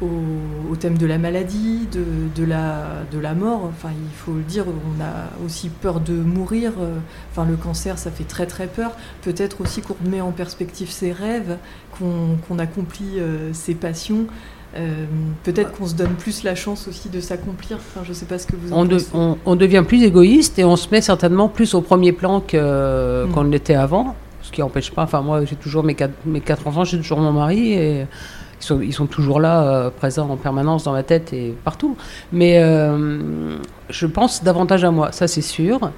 au, 0.01 0.75
thème 0.75 0.97
de 0.97 1.07
la 1.07 1.17
maladie, 1.17 1.87
de, 1.91 2.43
la, 2.43 3.33
mort, 3.33 3.63
enfin 3.65 3.89
il 3.91 4.15
faut 4.15 4.33
le 4.33 4.43
dire, 4.43 4.65
on 4.67 5.03
a 5.03 5.45
aussi 5.45 5.69
peur 5.69 5.99
de 5.99 6.13
mourir, 6.13 6.73
euh, 6.79 6.97
enfin 7.31 7.45
le 7.49 7.57
cancer 7.57 7.97
ça 7.97 8.11
fait 8.11 8.23
très 8.23 8.45
très 8.45 8.67
peur, 8.67 8.91
peut-être 9.23 9.61
aussi 9.61 9.81
qu'on 9.81 9.95
met 10.07 10.21
en 10.21 10.31
perspective 10.31 10.91
ses 10.91 11.11
rêves, 11.11 11.57
qu'on 11.97 12.59
accomplit 12.59 13.19
euh, 13.19 13.51
ses 13.53 13.73
passions. 13.73 14.27
Euh, 14.75 15.05
peut-être 15.43 15.71
qu'on 15.71 15.87
se 15.87 15.95
donne 15.95 16.13
plus 16.15 16.43
la 16.43 16.53
chance 16.53 16.87
aussi 16.87 17.09
de 17.09 17.19
s'accomplir. 17.19 17.77
Enfin, 17.77 18.01
je 18.03 18.13
sais 18.13 18.25
pas 18.25 18.37
ce 18.37 18.45
que 18.45 18.55
vous 18.55 18.73
en 18.73 18.81
on, 18.81 18.87
pensez. 18.87 19.07
on, 19.45 19.55
devient 19.55 19.83
plus 19.87 20.03
égoïste 20.03 20.59
et 20.59 20.65
on 20.65 20.75
se 20.75 20.89
met 20.91 21.01
certainement 21.01 21.49
plus 21.49 21.73
au 21.73 21.81
premier 21.81 22.11
plan 22.11 22.39
mm. 22.39 23.31
qu'on 23.33 23.43
l'était 23.43 23.75
avant. 23.75 24.15
Ce 24.41 24.51
qui 24.51 24.61
n'empêche 24.61 24.91
pas. 24.91 25.03
Enfin, 25.03 25.21
moi, 25.21 25.45
j'ai 25.45 25.55
toujours 25.55 25.83
mes 25.83 25.95
quatre, 25.95 26.13
mes 26.25 26.41
quatre 26.41 26.67
enfants, 26.67 26.83
j'ai 26.83 26.97
toujours 26.97 27.19
mon 27.19 27.31
mari 27.31 27.73
et 27.73 28.01
ils 28.01 28.63
sont, 28.63 28.81
ils 28.81 28.93
sont 28.93 29.07
toujours 29.07 29.39
là, 29.39 29.63
euh, 29.63 29.89
présents 29.89 30.29
en 30.29 30.37
permanence 30.37 30.83
dans 30.83 30.93
ma 30.93 31.03
tête 31.03 31.33
et 31.33 31.55
partout. 31.63 31.95
Mais 32.31 32.61
euh, 32.61 33.57
je 33.89 34.05
pense 34.05 34.43
davantage 34.43 34.83
à 34.83 34.91
moi, 34.91 35.11
ça 35.11 35.27
c'est 35.27 35.41
sûr. 35.41 35.91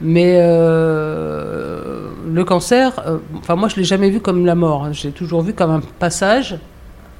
Mais 0.00 0.40
le 0.40 2.42
cancer, 2.44 2.92
enfin 3.38 3.54
moi 3.54 3.68
je 3.68 3.76
l'ai 3.76 3.84
jamais 3.84 4.10
vu 4.10 4.18
comme 4.18 4.44
la 4.44 4.56
mort. 4.56 4.92
J'ai 4.92 5.12
toujours 5.12 5.42
vu 5.42 5.54
comme 5.54 5.70
un 5.70 5.80
passage 6.00 6.58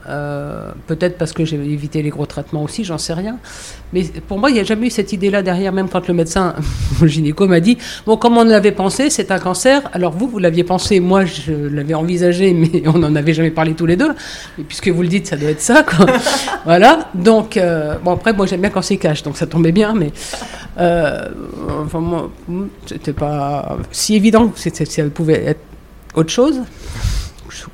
euh, 0.09 0.73
peut-être 0.87 1.17
parce 1.17 1.33
que 1.33 1.45
j'ai 1.45 1.57
évité 1.57 2.03
les 2.03 2.11
gros 2.11 2.27
traitements 2.27 2.63
aussi, 2.63 2.85
j'en 2.85 2.99
sais 2.99 3.13
rien. 3.13 3.39
Mais 3.93 4.05
pour 4.27 4.39
moi, 4.39 4.51
il 4.51 4.55
n'y 4.55 4.61
a 4.61 4.65
jamais 4.65 4.89
eu 4.89 4.91
cette 4.91 5.13
idée-là 5.13 5.43
derrière, 5.43 5.73
même 5.73 5.89
quand 5.89 6.09
le 6.09 6.15
médecin, 6.15 6.55
le 7.01 7.07
gynéco, 7.07 7.47
m'a 7.47 7.61
dit 7.61 7.79
Bon, 8.07 8.17
comme 8.17 8.37
on 8.37 8.45
l'avait 8.45 8.73
pensé, 8.73 9.11
c'est 9.11 9.31
un 9.31 9.39
cancer. 9.39 9.83
Alors 9.93 10.13
vous, 10.13 10.27
vous 10.29 10.39
l'aviez 10.39 10.65
pensé, 10.65 10.99
moi, 10.99 11.25
je 11.25 11.53
l'avais 11.53 11.95
envisagé, 11.95 12.53
mais 12.55 12.83
on 12.87 12.99
n'en 12.99 13.15
avait 13.15 13.35
jamais 13.35 13.51
parlé 13.51 13.75
tous 13.75 13.87
les 13.87 13.97
deux. 13.97 14.11
Et 14.59 14.63
puisque 14.63 14.89
vous 14.89 15.03
le 15.03 15.09
dites, 15.09 15.27
ça 15.27 15.37
doit 15.37 15.51
être 15.51 15.61
ça, 15.61 15.85
quoi. 15.85 16.07
voilà. 16.65 17.11
Donc, 17.15 17.57
euh, 17.57 17.97
bon, 18.03 18.13
après, 18.13 18.33
moi, 18.33 18.47
j'aime 18.47 18.61
bien 18.61 18.71
quand 18.71 18.83
c'est 18.83 18.97
cash, 18.97 19.23
donc 19.23 19.37
ça 19.37 19.47
tombait 19.47 19.73
bien, 19.73 19.95
mais. 19.95 20.11
Euh, 20.79 21.29
enfin, 21.85 22.01
moi, 22.01 22.31
c'était 22.87 23.13
pas 23.13 23.77
si 23.91 24.17
évident 24.17 24.49
que 24.49 24.59
ça 24.59 25.05
pouvait 25.15 25.45
être 25.45 25.61
autre 26.15 26.31
chose 26.31 26.61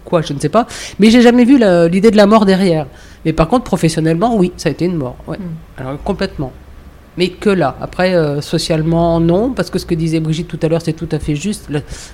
quoi, 0.04 0.22
je 0.22 0.32
ne 0.32 0.38
sais 0.38 0.48
pas. 0.48 0.66
Mais 0.98 1.10
j'ai 1.10 1.22
jamais 1.22 1.44
vu 1.44 1.58
l'idée 1.90 2.10
de 2.10 2.16
la 2.16 2.26
mort 2.26 2.44
derrière. 2.44 2.86
Mais 3.24 3.32
par 3.32 3.48
contre, 3.48 3.64
professionnellement, 3.64 4.36
oui, 4.36 4.52
ça 4.56 4.68
a 4.68 4.72
été 4.72 4.84
une 4.84 4.96
mort. 4.96 5.16
Ouais. 5.26 5.38
Hmm. 5.38 5.80
Alors, 5.80 6.02
complètement. 6.02 6.52
Mais 7.16 7.30
que 7.30 7.50
là. 7.50 7.76
Après, 7.80 8.14
euh, 8.14 8.40
socialement, 8.40 9.18
non, 9.18 9.50
parce 9.50 9.70
que 9.70 9.78
ce 9.80 9.86
que 9.86 9.94
disait 9.94 10.20
Brigitte 10.20 10.46
tout 10.46 10.58
à 10.62 10.68
l'heure, 10.68 10.82
c'est 10.82 10.92
tout 10.92 11.08
à 11.10 11.18
fait 11.18 11.34
juste. 11.34 11.68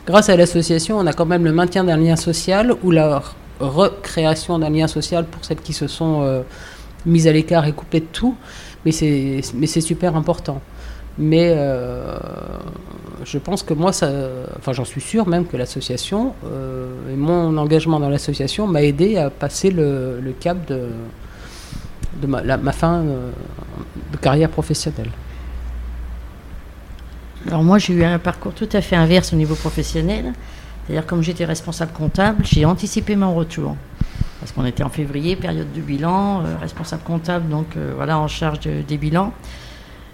grâce 0.06 0.30
à 0.30 0.36
l'association, 0.36 0.98
on 0.98 1.06
a 1.06 1.12
quand 1.12 1.26
même 1.26 1.44
le 1.44 1.52
maintien 1.52 1.84
d'un 1.84 1.98
lien 1.98 2.16
social 2.16 2.74
ou 2.82 2.90
la 2.90 3.22
recréation 3.60 4.58
d'un 4.58 4.70
lien 4.70 4.88
social 4.88 5.26
pour 5.26 5.44
celles 5.44 5.60
qui 5.60 5.74
se 5.74 5.86
sont 5.86 6.22
euh, 6.22 6.40
mises 7.04 7.28
à 7.28 7.32
l'écart 7.32 7.66
et 7.66 7.72
coupées 7.72 8.00
de 8.00 8.06
tout. 8.06 8.34
Mais 8.86 8.92
c'est 8.92 9.80
super 9.80 10.16
important. 10.16 10.60
Mais 11.16 11.54
euh, 11.56 12.16
je 13.24 13.38
pense 13.38 13.62
que 13.62 13.72
moi, 13.72 13.92
ça, 13.92 14.10
enfin 14.58 14.72
j'en 14.72 14.84
suis 14.84 15.00
sûr 15.00 15.28
même 15.28 15.46
que 15.46 15.56
l'association 15.56 16.34
euh, 16.44 17.12
et 17.12 17.16
mon 17.16 17.56
engagement 17.56 18.00
dans 18.00 18.08
l'association 18.08 18.66
m'a 18.66 18.82
aidé 18.82 19.16
à 19.16 19.30
passer 19.30 19.70
le, 19.70 20.34
cap 20.40 20.56
de, 20.66 20.88
ma, 22.26 22.72
fin 22.72 22.96
euh, 22.96 23.30
de 24.12 24.16
carrière 24.16 24.50
professionnelle. 24.50 25.10
Alors 27.46 27.62
moi 27.62 27.78
j'ai 27.78 27.92
eu 27.92 28.04
un 28.04 28.18
parcours 28.18 28.54
tout 28.54 28.68
à 28.72 28.80
fait 28.80 28.96
inverse 28.96 29.32
au 29.32 29.36
niveau 29.36 29.54
professionnel. 29.54 30.32
C'est-à-dire 30.86 31.06
comme 31.06 31.22
j'étais 31.22 31.44
responsable 31.44 31.92
comptable, 31.92 32.44
j'ai 32.44 32.64
anticipé 32.64 33.14
mon 33.14 33.34
retour. 33.34 33.76
Parce 34.40 34.52
qu'on 34.52 34.66
était 34.66 34.82
en 34.82 34.90
février, 34.90 35.36
période 35.36 35.72
de 35.72 35.80
bilan, 35.80 36.42
responsable 36.60 37.02
comptable, 37.02 37.48
donc 37.48 37.66
voilà, 37.96 38.18
en 38.18 38.28
charge 38.28 38.58
des 38.60 38.98
bilans. 38.98 39.32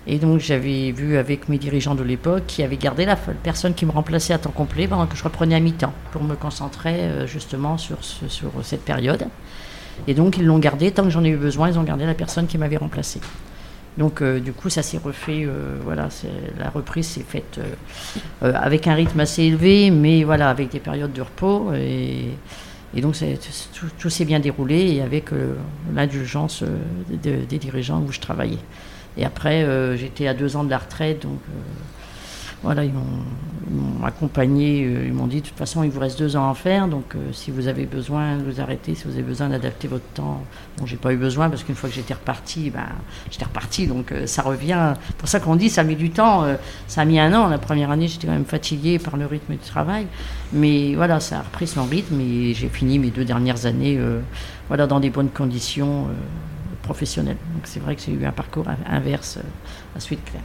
Et 0.06 0.18
donc 0.18 0.40
j'avais 0.40 0.92
vu 0.92 1.16
avec 1.16 1.48
mes 1.48 1.58
dirigeants 1.58 1.94
de 1.94 2.02
l'époque 2.02 2.44
qui 2.46 2.62
avaient 2.62 2.78
gardé 2.78 3.04
la 3.04 3.16
personne 3.16 3.74
qui 3.74 3.84
me 3.84 3.90
remplaçait 3.90 4.32
à 4.32 4.38
temps 4.38 4.50
complet 4.50 4.88
pendant 4.88 5.06
que 5.06 5.16
je 5.16 5.22
reprenais 5.22 5.54
à 5.54 5.60
mi-temps 5.60 5.92
pour 6.12 6.24
me 6.24 6.34
concentrer 6.34 6.94
euh, 6.94 7.26
justement 7.26 7.76
sur, 7.76 7.98
cette 8.62 8.84
période. 8.84 9.26
Et 10.06 10.14
donc 10.14 10.38
ils 10.38 10.46
l'ont 10.46 10.58
gardé 10.58 10.90
tant 10.90 11.04
que 11.04 11.10
j'en 11.10 11.22
ai 11.24 11.28
eu 11.28 11.36
besoin, 11.36 11.68
ils 11.68 11.78
ont 11.78 11.82
gardé 11.82 12.06
la 12.06 12.14
personne 12.14 12.46
qui 12.46 12.56
m'avait 12.56 12.78
remplacé. 12.78 13.20
Donc 13.98 14.22
euh, 14.22 14.40
du 14.40 14.54
coup 14.54 14.70
ça 14.70 14.82
s'est 14.82 14.98
refait, 14.98 15.44
euh, 15.44 15.76
voilà, 15.84 16.08
la 16.58 16.70
reprise 16.70 17.06
s'est 17.06 17.26
faite 17.26 17.60
avec 18.40 18.86
un 18.86 18.94
rythme 18.94 19.20
assez 19.20 19.42
élevé, 19.42 19.90
mais 19.90 20.24
voilà 20.24 20.48
avec 20.48 20.70
des 20.70 20.80
périodes 20.80 21.12
de 21.12 21.22
repos 21.22 21.72
et, 21.74 22.30
donc 23.02 23.14
tout 23.98 24.10
s'est 24.10 24.24
bien 24.24 24.40
déroulé 24.40 24.94
et 24.94 25.02
avec 25.02 25.26
l'indulgence 25.94 26.64
des 27.08 27.58
dirigeants 27.58 28.02
où 28.02 28.10
je 28.10 28.18
travaillais. 28.18 28.58
Et 29.20 29.24
après, 29.26 29.64
euh, 29.64 29.98
j'étais 29.98 30.26
à 30.26 30.34
deux 30.34 30.56
ans 30.56 30.64
de 30.64 30.70
la 30.70 30.78
retraite, 30.78 31.22
donc 31.22 31.40
euh, 31.50 31.60
voilà, 32.62 32.84
ils 32.84 32.92
m'ont 32.92 34.02
accompagné, 34.02 34.82
euh, 34.86 35.04
ils 35.06 35.12
m'ont 35.12 35.26
dit 35.26 35.42
de 35.42 35.46
toute 35.46 35.58
façon, 35.58 35.82
il 35.82 35.90
vous 35.90 36.00
reste 36.00 36.18
deux 36.18 36.36
ans 36.36 36.50
à 36.50 36.54
faire, 36.54 36.88
donc 36.88 37.14
si 37.32 37.50
vous 37.50 37.68
avez 37.68 37.84
besoin 37.84 38.38
de 38.38 38.44
vous 38.44 38.62
arrêter, 38.62 38.94
si 38.94 39.04
vous 39.04 39.12
avez 39.12 39.22
besoin 39.22 39.50
d'adapter 39.50 39.88
votre 39.88 40.06
temps, 40.14 40.42
bon, 40.78 40.86
j'ai 40.86 40.96
pas 40.96 41.12
eu 41.12 41.18
besoin 41.18 41.50
parce 41.50 41.64
qu'une 41.64 41.74
fois 41.74 41.90
que 41.90 41.94
j'étais 41.94 42.14
reparti, 42.14 42.70
ben, 42.70 42.86
j'étais 43.30 43.44
reparti, 43.44 43.86
donc 43.86 44.14
ça 44.24 44.40
revient. 44.40 44.94
pour 45.18 45.28
ça 45.28 45.38
qu'on 45.38 45.54
dit, 45.54 45.68
ça 45.68 45.84
mis 45.84 45.96
du 45.96 46.08
temps, 46.08 46.46
ça 46.88 47.02
a 47.02 47.04
mis 47.04 47.20
un 47.20 47.34
an. 47.34 47.48
La 47.48 47.58
première 47.58 47.90
année, 47.90 48.08
j'étais 48.08 48.26
quand 48.26 48.32
même 48.32 48.46
fatiguée 48.46 48.98
par 48.98 49.18
le 49.18 49.26
rythme 49.26 49.52
du 49.52 49.58
travail, 49.58 50.06
mais 50.54 50.94
voilà, 50.94 51.20
ça 51.20 51.40
a 51.40 51.42
repris 51.42 51.66
son 51.66 51.84
rythme 51.84 52.18
et 52.22 52.54
j'ai 52.54 52.68
fini 52.70 52.98
mes 52.98 53.10
deux 53.10 53.26
dernières 53.26 53.66
années, 53.66 54.00
voilà, 54.68 54.86
dans 54.86 54.98
des 54.98 55.10
bonnes 55.10 55.28
conditions 55.28 56.08
Donc 56.90 57.62
c'est 57.64 57.80
vrai 57.80 57.94
que 57.94 58.02
j'ai 58.02 58.12
eu 58.12 58.24
un 58.24 58.32
parcours 58.32 58.66
inverse 58.86 59.38
euh, 59.38 59.96
à 59.96 60.00
suite 60.00 60.24
claire. 60.24 60.42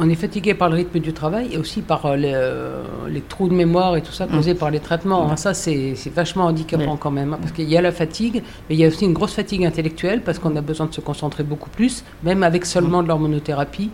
On 0.00 0.08
est 0.08 0.14
fatigué 0.14 0.54
par 0.54 0.68
le 0.68 0.76
rythme 0.76 1.00
du 1.00 1.12
travail 1.12 1.48
et 1.52 1.58
aussi 1.58 1.82
par 1.82 2.06
euh, 2.06 2.16
euh, 2.16 2.84
les, 3.08 3.20
trous 3.20 3.48
de 3.48 3.54
mémoire 3.54 3.96
et 3.96 4.02
tout 4.02 4.12
ça 4.12 4.28
causés 4.28 4.54
mm. 4.54 4.58
par 4.58 4.70
les 4.70 4.78
traitements. 4.78 5.28
Hein. 5.28 5.36
Ça, 5.36 5.54
c'est 5.54 5.94
vachement 6.14 6.44
handicapant 6.44 6.96
quand 6.96 7.10
même. 7.10 7.32
Hein, 7.34 7.38
parce 7.40 7.50
qu'il 7.52 7.68
y 7.68 7.76
a 7.76 7.82
la 7.82 7.90
fatigue, 7.90 8.44
mais 8.68 8.76
il 8.76 8.78
y 8.78 8.84
a 8.84 8.88
aussi 8.88 9.04
une 9.04 9.12
grosse 9.12 9.34
fatigue 9.34 9.64
intellectuelle 9.64 10.22
parce 10.22 10.38
qu'on 10.38 10.54
a 10.54 10.60
besoin 10.60 10.86
de 10.86 10.94
se 10.94 11.00
concentrer 11.00 11.42
beaucoup 11.42 11.70
plus, 11.70 12.04
même 12.22 12.44
avec 12.44 12.64
seulement 12.64 13.02
de 13.02 13.08
l'hormonothérapie. 13.08 13.90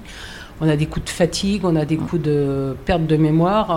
On 0.61 0.69
a 0.69 0.77
des 0.77 0.87
coups 0.87 1.07
de 1.07 1.11
fatigue, 1.11 1.65
on 1.65 1.75
a 1.75 1.85
des 1.85 1.97
coups 1.97 2.23
de 2.23 2.77
perte 2.85 3.07
de 3.07 3.17
mémoire. 3.17 3.69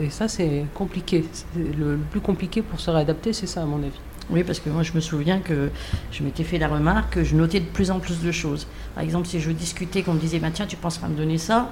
et 0.00 0.10
ça, 0.10 0.28
c'est 0.28 0.66
compliqué. 0.74 1.24
le 1.56 1.98
plus 2.10 2.20
compliqué 2.20 2.60
pour 2.62 2.80
se 2.80 2.90
réadapter, 2.90 3.32
c'est 3.32 3.48
ça, 3.48 3.62
à 3.62 3.66
mon 3.66 3.78
avis. 3.78 4.00
Oui, 4.28 4.42
parce 4.42 4.58
que 4.58 4.68
moi, 4.68 4.82
je 4.82 4.92
me 4.92 5.00
souviens 5.00 5.38
que 5.38 5.70
je 6.10 6.22
m'étais 6.24 6.42
fait 6.42 6.58
la 6.58 6.66
remarque 6.66 7.14
que 7.14 7.24
je 7.24 7.36
notais 7.36 7.60
de 7.60 7.66
plus 7.66 7.90
en 7.90 8.00
plus 8.00 8.20
de 8.20 8.32
choses. 8.32 8.66
Par 8.94 9.04
exemple, 9.04 9.28
si 9.28 9.40
je 9.40 9.50
discutais, 9.52 10.02
qu'on 10.02 10.14
me 10.14 10.18
disait, 10.20 10.40
bah, 10.40 10.48
tiens, 10.52 10.66
tu 10.66 10.76
penseras 10.76 11.08
me 11.08 11.16
donner 11.16 11.38
ça, 11.38 11.70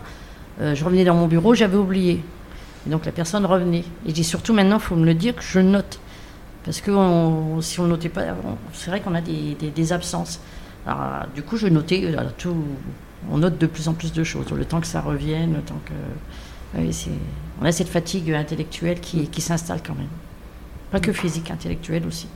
euh, 0.61 0.75
je 0.75 0.85
revenais 0.85 1.05
dans 1.05 1.15
mon 1.15 1.27
bureau, 1.27 1.55
j'avais 1.55 1.77
oublié. 1.77 2.23
Et 2.87 2.91
donc 2.91 3.07
la 3.07 3.13
personne 3.13 3.45
revenait. 3.45 3.85
Et 4.07 4.11
je 4.11 4.13
dis 4.13 4.25
surtout 4.25 4.53
maintenant, 4.53 4.77
il 4.77 4.83
faut 4.83 4.95
me 4.95 5.05
le 5.05 5.15
dire 5.15 5.35
que 5.35 5.43
je 5.43 5.59
note. 5.59 5.99
Parce 6.65 6.81
que 6.81 6.93
si 7.61 7.81
on 7.81 7.85
ne 7.85 7.89
notait 7.89 8.09
pas, 8.09 8.23
c'est 8.73 8.91
vrai 8.91 9.01
qu'on 9.01 9.15
a 9.15 9.21
des, 9.21 9.93
absences. 9.93 10.41
Alors, 10.87 11.27
du 11.35 11.43
coup, 11.43 11.57
je 11.57 11.67
notais, 11.67 12.03
euh, 12.05 12.23
tout, 12.39 12.55
on 13.31 13.39
note 13.39 13.59
de 13.59 13.67
plus 13.67 13.89
en 13.89 13.95
plus 13.95 14.13
de 14.13 14.23
choses, 14.23 14.51
le 14.53 14.65
temps 14.65 14.81
que 14.81 14.87
ça 14.87 15.01
revienne, 15.01 15.55
le 15.55 15.61
temps 15.61 15.81
que. 15.85 16.79
Oui, 16.79 16.93
c'est- 16.93 17.11
on 17.61 17.65
a 17.65 17.73
cette 17.73 17.89
fatigue 17.89 18.33
intellectuelle 18.33 19.01
qui 19.01 19.41
s'installe 19.41 19.81
quand 19.85 19.95
même. 19.95 20.09
Pas 20.91 21.01
que 21.01 21.13
physique, 21.13 21.51
intellectuelle 21.51 22.07
aussi. 22.07 22.29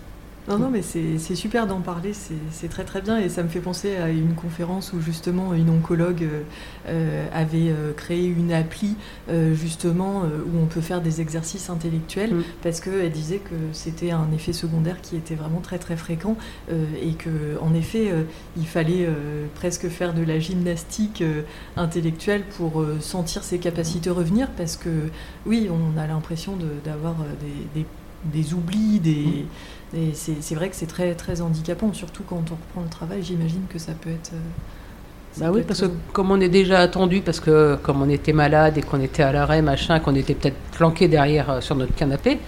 Non, 0.49 0.59
non, 0.59 0.71
mais 0.71 0.81
c'est 0.83 1.35
super 1.35 1.67
d'en 1.67 1.81
parler, 1.81 2.13
c'est 2.51 2.69
très 2.69 2.85
très 2.85 3.03
bien 3.03 3.19
et 3.19 3.29
ça 3.29 3.43
me 3.43 3.49
fait 3.49 3.61
penser 3.61 3.97
à 3.97 4.09
une 4.09 4.35
conférence 4.35 4.93
où 4.95 5.01
justement 5.01 5.53
une 5.53 5.69
oncologue 5.69 6.23
euh, 6.23 6.43
euh, 6.89 7.27
avait 7.35 7.69
euh, 7.71 7.93
créé 7.95 8.27
une 8.27 8.51
appli 8.53 8.97
euh, 9.29 9.55
justement 9.55 10.23
où 10.23 10.59
on 10.63 10.67
peut 10.67 10.81
faire 10.81 11.03
des 11.03 11.21
exercices 11.21 11.69
intellectuels 11.71 12.35
Mm. 12.35 12.43
parce 12.63 12.81
qu'elle 12.81 13.11
disait 13.13 13.39
que 13.39 13.55
c'était 13.73 14.11
un 14.11 14.29
effet 14.35 14.53
secondaire 14.55 15.01
qui 15.03 15.17
était 15.17 15.35
vraiment 15.35 15.61
très 15.61 15.79
très 15.79 15.97
fréquent 15.97 16.37
euh, 16.73 16.85
et 17.03 17.13
que 17.13 17.59
en 17.61 17.75
effet 17.75 18.13
il 18.57 18.67
fallait 18.67 19.07
presque 19.55 19.89
faire 19.89 20.15
de 20.15 20.23
la 20.23 20.39
gymnastique 20.39 21.23
intellectuelle 21.77 22.43
pour 22.57 22.85
sentir 23.01 23.45
ses 23.45 23.59
capacités 23.59 24.11
revenir 24.11 24.49
parce 24.57 24.77
que 24.77 24.89
oui, 25.47 25.69
on 25.71 25.99
a 25.99 26.07
l'impression 26.07 26.57
d'avoir 26.85 27.17
des, 27.75 27.81
des- 27.83 27.87
des 28.25 28.53
oublis, 28.53 28.99
des, 28.99 29.45
et 29.95 30.13
c'est 30.15 30.55
vrai 30.55 30.69
que 30.69 30.77
c'est 30.77 30.87
très, 30.87 31.15
très 31.15 31.41
handicapant, 31.41 31.93
surtout 31.93 32.23
quand 32.23 32.51
on 32.51 32.55
reprend 32.55 32.83
le 32.83 32.89
travail. 32.89 33.23
J'imagine 33.23 33.67
que 33.69 33.79
ça 33.79 33.93
peut 33.93 34.11
être. 34.11 34.33
Bah 35.41 35.51
oui, 35.53 35.63
parce 35.67 35.81
que 35.83 35.87
comme 36.13 36.31
on 36.31 36.41
est 36.41 36.49
déjà 36.49 36.79
attendu, 36.81 37.21
parce 37.21 37.39
que 37.41 37.77
comme 37.83 38.03
on 38.03 38.09
était 38.09 38.33
malade 38.33 38.77
et 38.79 38.83
qu'on 38.83 39.01
était 39.01 39.23
à 39.23 39.33
l'arrêt, 39.33 39.63
machin, 39.63 40.01
qu'on 40.01 40.15
était 40.15 40.35
peut-être 40.35 40.57
planqué 40.77 41.07
derrière 41.09 41.51
euh, 41.51 41.61
sur 41.61 41.77
notre 41.77 41.95
canapé, 41.95 42.39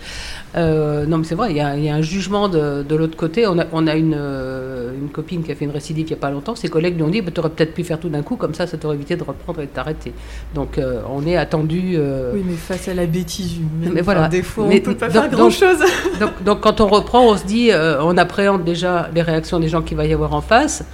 euh, 0.56 1.06
non 1.06 1.18
mais 1.18 1.24
c'est 1.24 1.36
vrai, 1.36 1.50
il 1.50 1.56
y, 1.56 1.60
a 1.60 1.76
il 1.76 1.84
y 1.84 1.88
a 1.88 1.94
un 1.94 2.02
jugement 2.02 2.48
de, 2.48 2.82
de 2.82 2.94
l'autre 2.96 3.16
côté. 3.16 3.46
On 3.46 3.58
a, 3.58 3.64
on 3.72 3.86
a 3.86 3.94
une, 3.94 4.16
euh, 4.16 4.92
une 5.00 5.08
copine 5.08 5.44
qui 5.44 5.52
a 5.52 5.54
fait 5.54 5.64
une 5.64 5.70
récidive 5.70 6.06
il 6.06 6.10
n'y 6.10 6.14
a 6.14 6.20
pas 6.20 6.30
longtemps, 6.30 6.56
ses 6.56 6.68
collègues 6.68 6.96
lui 6.96 7.02
ont 7.04 7.08
dit, 7.08 7.20
bah, 7.22 7.30
tu 7.32 7.38
aurais 7.40 7.50
peut-être 7.50 7.74
pu 7.74 7.84
faire 7.84 8.00
tout 8.00 8.08
d'un 8.08 8.22
coup, 8.22 8.34
comme 8.36 8.54
ça, 8.54 8.66
ça 8.66 8.76
t'aurait 8.76 8.96
évité 8.96 9.14
de 9.16 9.22
reprendre 9.22 9.60
et 9.60 9.66
de 9.66 9.70
t'arrêter. 9.70 10.12
Donc 10.54 10.80
on 11.08 11.24
est 11.26 11.36
attendu. 11.36 11.96
Oui, 12.34 12.42
mais 12.44 12.54
face 12.54 12.88
à 12.88 12.94
la 12.94 13.06
bêtise 13.06 13.56
humaine, 13.56 13.92
Mais 13.94 14.00
enfin, 14.00 14.12
voilà. 14.14 14.28
des 14.28 14.42
fois, 14.42 14.64
on 14.64 14.68
ne 14.74 14.78
peut 14.80 14.94
pas 14.96 15.08
donc- 15.08 15.22
faire 15.22 15.30
grand-chose. 15.30 15.78
donc, 16.18 16.42
donc 16.44 16.60
quand 16.60 16.80
on 16.80 16.88
reprend, 16.88 17.24
on 17.24 17.36
se 17.36 17.44
dit, 17.44 17.70
on 18.00 18.16
appréhende 18.16 18.64
déjà 18.64 19.08
les 19.14 19.22
réactions 19.22 19.60
des 19.60 19.68
gens 19.68 19.82
qu'il 19.82 19.96
va 19.96 20.06
y 20.06 20.12
avoir 20.12 20.34
en 20.34 20.40
face. 20.40 20.84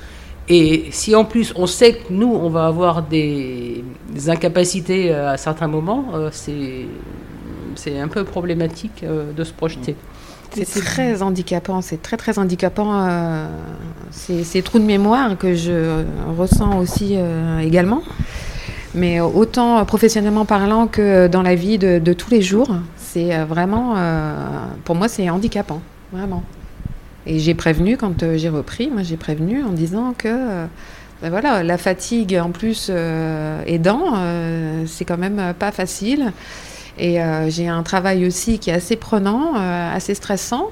Et 0.49 0.87
si 0.93 1.15
en 1.17 1.25
plus 1.25 1.53
on 1.57 1.67
sait 1.67 1.95
que 1.95 2.13
nous, 2.13 2.33
on 2.33 2.49
va 2.51 2.67
avoir 2.67 3.03
des, 3.03 3.85
des 4.11 4.31
incapacités 4.31 5.13
euh, 5.13 5.33
à 5.33 5.37
certains 5.37 5.67
moments, 5.67 6.07
euh, 6.15 6.31
c'est 6.33 7.99
un 7.99 8.09
peu 8.09 8.25
problématique 8.25 9.03
euh, 9.03 9.33
de 9.33 9.45
se 9.45 9.53
projeter. 9.53 9.97
C'est 10.53 10.81
très 10.85 11.21
handicapant, 11.21 11.83
c'est 11.83 12.01
très 12.01 12.17
très 12.17 12.39
handicapant. 12.39 12.93
euh, 12.95 13.49
ces, 14.11 14.45
ces 14.45 14.63
trous 14.63 14.79
de 14.79 14.85
mémoire 14.85 15.37
que 15.37 15.55
je 15.55 16.05
ressens 16.39 16.79
aussi 16.79 17.19
également. 17.61 18.03
Mais 18.95 19.21
autant 19.21 19.85
professionnellement 19.85 20.47
parlant 20.47 20.87
que 20.87 21.27
dans 21.27 21.43
la 21.43 21.55
vie 21.55 21.77
de, 21.77 21.99
de 21.99 22.13
tous 22.15 22.31
les 22.31 22.41
jours, 22.41 22.71
c'est 22.97 23.37
vraiment, 23.45 23.97
pour 24.85 24.95
moi, 24.95 25.09
c'est 25.09 25.29
handicapant, 25.29 25.83
vraiment. 26.13 26.43
Et 27.27 27.39
j'ai 27.41 27.55
prévenu 27.55 27.97
quand 27.97 28.23
euh, 28.23 28.39
j'ai 28.39 28.49
repris, 28.49 28.89
moi 28.89 29.03
j'ai 29.03 29.17
prévenu 29.17 29.63
en 29.65 29.71
disant 29.73 30.15
que 30.17 30.29
euh, 30.29 30.67
ben 31.23 31.31
voilà, 31.31 31.63
la 31.63 31.79
fatigue 31.79 32.39
en 32.41 32.51
plus 32.51 32.89
euh, 32.91 33.63
aidant, 33.67 34.15
euh, 34.17 34.85
c'est 34.87 35.05
quand 35.05 35.19
même 35.19 35.55
pas 35.59 35.73
facile. 35.73 36.33
Et 36.99 37.19
j'ai 37.49 37.69
un 37.69 37.83
travail 37.83 38.27
aussi 38.27 38.59
qui 38.59 38.71
est 38.71 38.73
assez 38.73 38.97
prenant, 38.97 39.53
assez 39.55 40.15
stressant, 40.15 40.71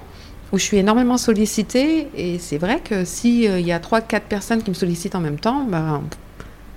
où 0.52 0.58
je 0.58 0.62
suis 0.64 0.78
énormément 0.78 1.18
sollicitée. 1.18 2.08
Et 2.16 2.38
c'est 2.38 2.56
vrai 2.56 2.80
que 2.82 3.04
s'il 3.04 3.60
y 3.60 3.72
a 3.72 3.78
trois, 3.78 4.00
quatre 4.00 4.24
personnes 4.24 4.62
qui 4.62 4.70
me 4.70 4.74
sollicitent 4.74 5.14
en 5.16 5.20
même 5.20 5.38
temps, 5.38 5.64
ben, 5.64 6.00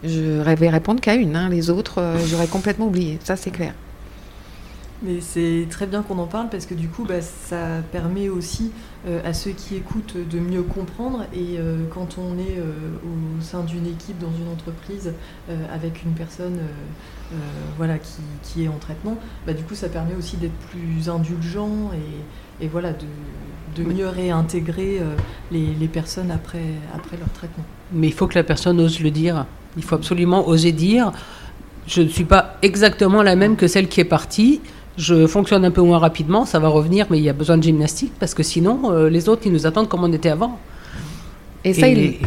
je 0.04 0.42
vais 0.42 0.70
répondre 0.70 1.00
qu'à 1.00 1.16
une. 1.16 1.38
hein. 1.38 1.48
Les 1.48 1.70
autres, 1.70 2.04
j'aurais 2.26 2.48
complètement 2.48 2.88
oublié. 2.88 3.20
Ça, 3.24 3.38
c'est 3.38 3.52
clair. 3.52 3.74
Mais 5.02 5.22
c'est 5.22 5.66
très 5.70 5.88
bien 5.88 6.02
qu'on 6.02 6.18
en 6.18 6.28
parle 6.28 6.50
parce 6.50 6.66
que 6.66 6.74
du 6.74 6.90
coup, 6.90 7.06
bah, 7.06 7.22
ça 7.22 7.82
permet 7.94 8.28
aussi 8.28 8.72
à 9.24 9.34
ceux 9.34 9.52
qui 9.52 9.76
écoutent 9.76 10.18
de 10.18 10.40
mieux 10.40 10.64
comprendre. 10.64 11.26
Et 11.34 11.58
euh, 11.58 11.86
quand 11.94 12.18
on 12.18 12.38
est 12.40 12.58
euh, 12.58 12.72
au 13.04 13.42
sein 13.42 13.64
d'une 13.64 13.86
équipe, 13.88 14.20
dans 14.20 14.32
une 14.40 14.52
entreprise, 14.52 15.14
euh, 15.50 15.56
avec 15.74 16.04
une 16.04 16.14
personne 16.14 16.58
euh, 16.58 17.34
euh, 17.34 17.36
voilà, 17.78 18.00
qui, 18.00 18.22
qui 18.44 18.64
est 18.64 18.68
en 18.68 18.78
traitement, 18.80 19.18
bah, 19.46 19.54
du 19.54 19.64
coup, 19.64 19.76
ça 19.76 19.90
permet 19.90 20.16
aussi 20.16 20.38
d'être 20.38 20.58
plus 20.72 21.10
indulgent 21.10 21.92
et, 21.94 22.66
et 22.66 22.68
voilà, 22.68 22.92
de, 22.94 23.06
de 23.76 23.84
mieux 23.84 24.08
réintégrer 24.10 25.00
euh, 25.00 25.16
les, 25.52 25.68
les 25.80 25.88
personnes 25.88 26.32
après, 26.32 26.66
après 26.96 27.18
leur 27.18 27.30
traitement. 27.30 27.64
Mais 27.94 28.08
il 28.08 28.14
faut 28.14 28.28
que 28.28 28.36
la 28.36 28.44
personne 28.44 28.80
ose 28.80 29.00
le 29.00 29.12
dire. 29.12 29.46
Il 29.78 29.84
faut 29.84 29.96
absolument 29.96 30.48
oser 30.48 30.72
dire 30.72 31.12
je 31.86 32.02
ne 32.02 32.10
suis 32.10 32.26
pas 32.26 32.58
exactement 32.62 33.24
la 33.24 33.38
même 33.38 33.56
que 33.56 33.68
celle 33.68 33.88
qui 33.88 34.02
est 34.02 34.06
partie. 34.06 34.60
Je 34.98 35.28
fonctionne 35.28 35.64
un 35.64 35.72
peu 35.72 35.82
moins 35.82 36.00
rapidement, 36.00 36.46
ça 36.46 36.58
va 36.60 36.70
revenir, 36.70 37.06
mais 37.12 37.20
il 37.20 37.24
y 37.24 37.30
a 37.30 37.34
besoin 37.34 37.58
de 37.58 37.64
gymnastique 37.64 38.14
parce 38.20 38.34
que 38.34 38.42
sinon, 38.44 38.92
euh, 38.92 39.10
les 39.10 39.30
autres, 39.30 39.44
ils 39.46 39.52
nous 39.54 39.68
attendent 39.68 39.88
comme 39.90 40.04
on 40.04 40.12
était 40.12 40.30
avant. 40.30 40.58
Et 41.64 41.74
ça, 41.74 41.88
Et- 41.88 42.20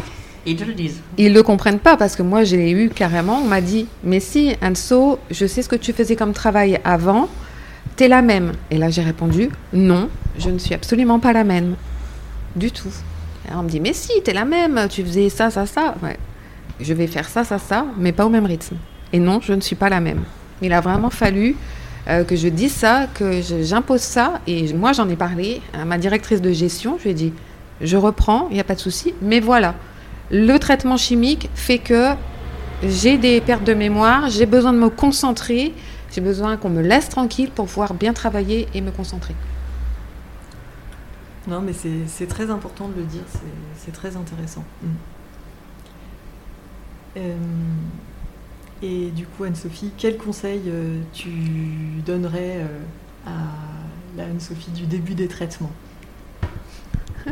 ils, 0.45 0.51
Ils 0.53 0.55
te 0.55 0.63
le 0.63 0.73
disent. 0.73 1.01
ils 1.17 1.33
le 1.33 1.43
comprennent 1.43 1.79
pas 1.79 1.97
parce 1.97 2.15
que 2.15 2.23
moi, 2.23 2.43
je 2.45 2.55
l'ai 2.55 2.71
eu 2.71 2.89
carrément. 2.89 3.41
On 3.43 3.47
m'a 3.47 3.59
dit 3.61 3.87
Mais 4.03 4.19
si, 4.21 4.55
Anso, 4.63 5.19
je 5.29 5.45
sais 5.45 5.61
ce 5.61 5.69
que 5.69 5.75
tu 5.75 5.91
faisais 5.91 6.15
comme 6.15 6.31
travail 6.33 6.79
avant, 6.85 7.27
t'es 7.97 8.07
la 8.07 8.21
même. 8.21 8.53
Et 8.71 8.77
là, 8.77 8.89
j'ai 8.89 9.01
répondu 9.01 9.49
Non, 9.73 10.07
je 10.39 10.49
ne 10.49 10.57
suis 10.57 10.73
absolument 10.73 11.19
pas 11.19 11.33
la 11.33 11.43
même. 11.43 11.75
Du 12.55 12.71
tout. 12.71 12.89
Et 13.49 13.53
on 13.53 13.63
me 13.63 13.69
dit 13.69 13.79
Mais 13.81 13.93
si, 13.93 14.11
t'es 14.23 14.33
la 14.33 14.45
même, 14.45 14.87
tu 14.89 15.03
faisais 15.03 15.27
ça, 15.29 15.49
ça, 15.49 15.65
ça. 15.65 15.95
Ouais. 16.01 16.17
Je 16.79 16.93
vais 16.93 17.07
faire 17.07 17.27
ça, 17.27 17.43
ça, 17.43 17.59
ça, 17.59 17.85
mais 17.99 18.11
pas 18.13 18.25
au 18.25 18.29
même 18.29 18.45
rythme. 18.45 18.77
Et 19.13 19.19
non, 19.19 19.39
je 19.41 19.51
ne 19.53 19.61
suis 19.61 19.75
pas 19.75 19.89
la 19.89 19.99
même. 19.99 20.23
Il 20.61 20.71
a 20.73 20.79
vraiment 20.81 21.09
fallu 21.09 21.55
euh, 22.07 22.23
que 22.23 22.35
je 22.35 22.47
dise 22.47 22.73
ça, 22.73 23.07
que 23.13 23.41
j'impose 23.41 24.01
ça. 24.01 24.41
Et 24.47 24.73
moi, 24.73 24.93
j'en 24.93 25.07
ai 25.09 25.15
parlé 25.15 25.61
à 25.73 25.85
ma 25.85 25.97
directrice 25.97 26.41
de 26.41 26.51
gestion. 26.51 26.97
Je 26.97 27.03
lui 27.03 27.09
ai 27.11 27.13
dit 27.13 27.33
Je 27.81 27.97
reprends, 27.97 28.47
il 28.49 28.55
n'y 28.55 28.59
a 28.59 28.63
pas 28.63 28.75
de 28.75 28.79
souci, 28.79 29.13
mais 29.21 29.39
voilà. 29.39 29.75
Le 30.31 30.57
traitement 30.57 30.97
chimique 30.97 31.49
fait 31.55 31.77
que 31.79 32.13
j'ai 32.83 33.17
des 33.17 33.41
pertes 33.41 33.63
de 33.63 33.73
mémoire, 33.73 34.29
j'ai 34.29 34.45
besoin 34.45 34.73
de 34.73 34.79
me 34.79 34.89
concentrer, 34.89 35.73
j'ai 36.11 36.21
besoin 36.21 36.57
qu'on 36.57 36.69
me 36.69 36.81
laisse 36.81 37.09
tranquille 37.09 37.51
pour 37.51 37.65
pouvoir 37.67 37.93
bien 37.93 38.13
travailler 38.13 38.67
et 38.73 38.81
me 38.81 38.91
concentrer. 38.91 39.35
Non, 41.47 41.61
mais 41.61 41.73
c'est 42.07 42.27
très 42.27 42.49
important 42.49 42.87
de 42.87 42.95
le 42.95 43.03
dire, 43.03 43.23
c'est- 43.77 43.91
très 43.91 44.15
intéressant. 44.15 44.63
Mm. 44.83 44.87
Euh, 47.17 47.35
et 48.83 49.11
du 49.11 49.25
coup, 49.25 49.43
Anne-Sophie, 49.43 49.91
quel 49.97 50.17
conseil 50.17 50.61
euh, 50.67 50.99
tu 51.13 51.29
donnerais 52.05 52.57
euh, 52.57 52.65
à 53.27 53.31
la 54.17 54.23
Anne-Sophie 54.23 54.71
du 54.71 54.85
début 54.85 55.13
des 55.13 55.27
traitements 55.27 55.71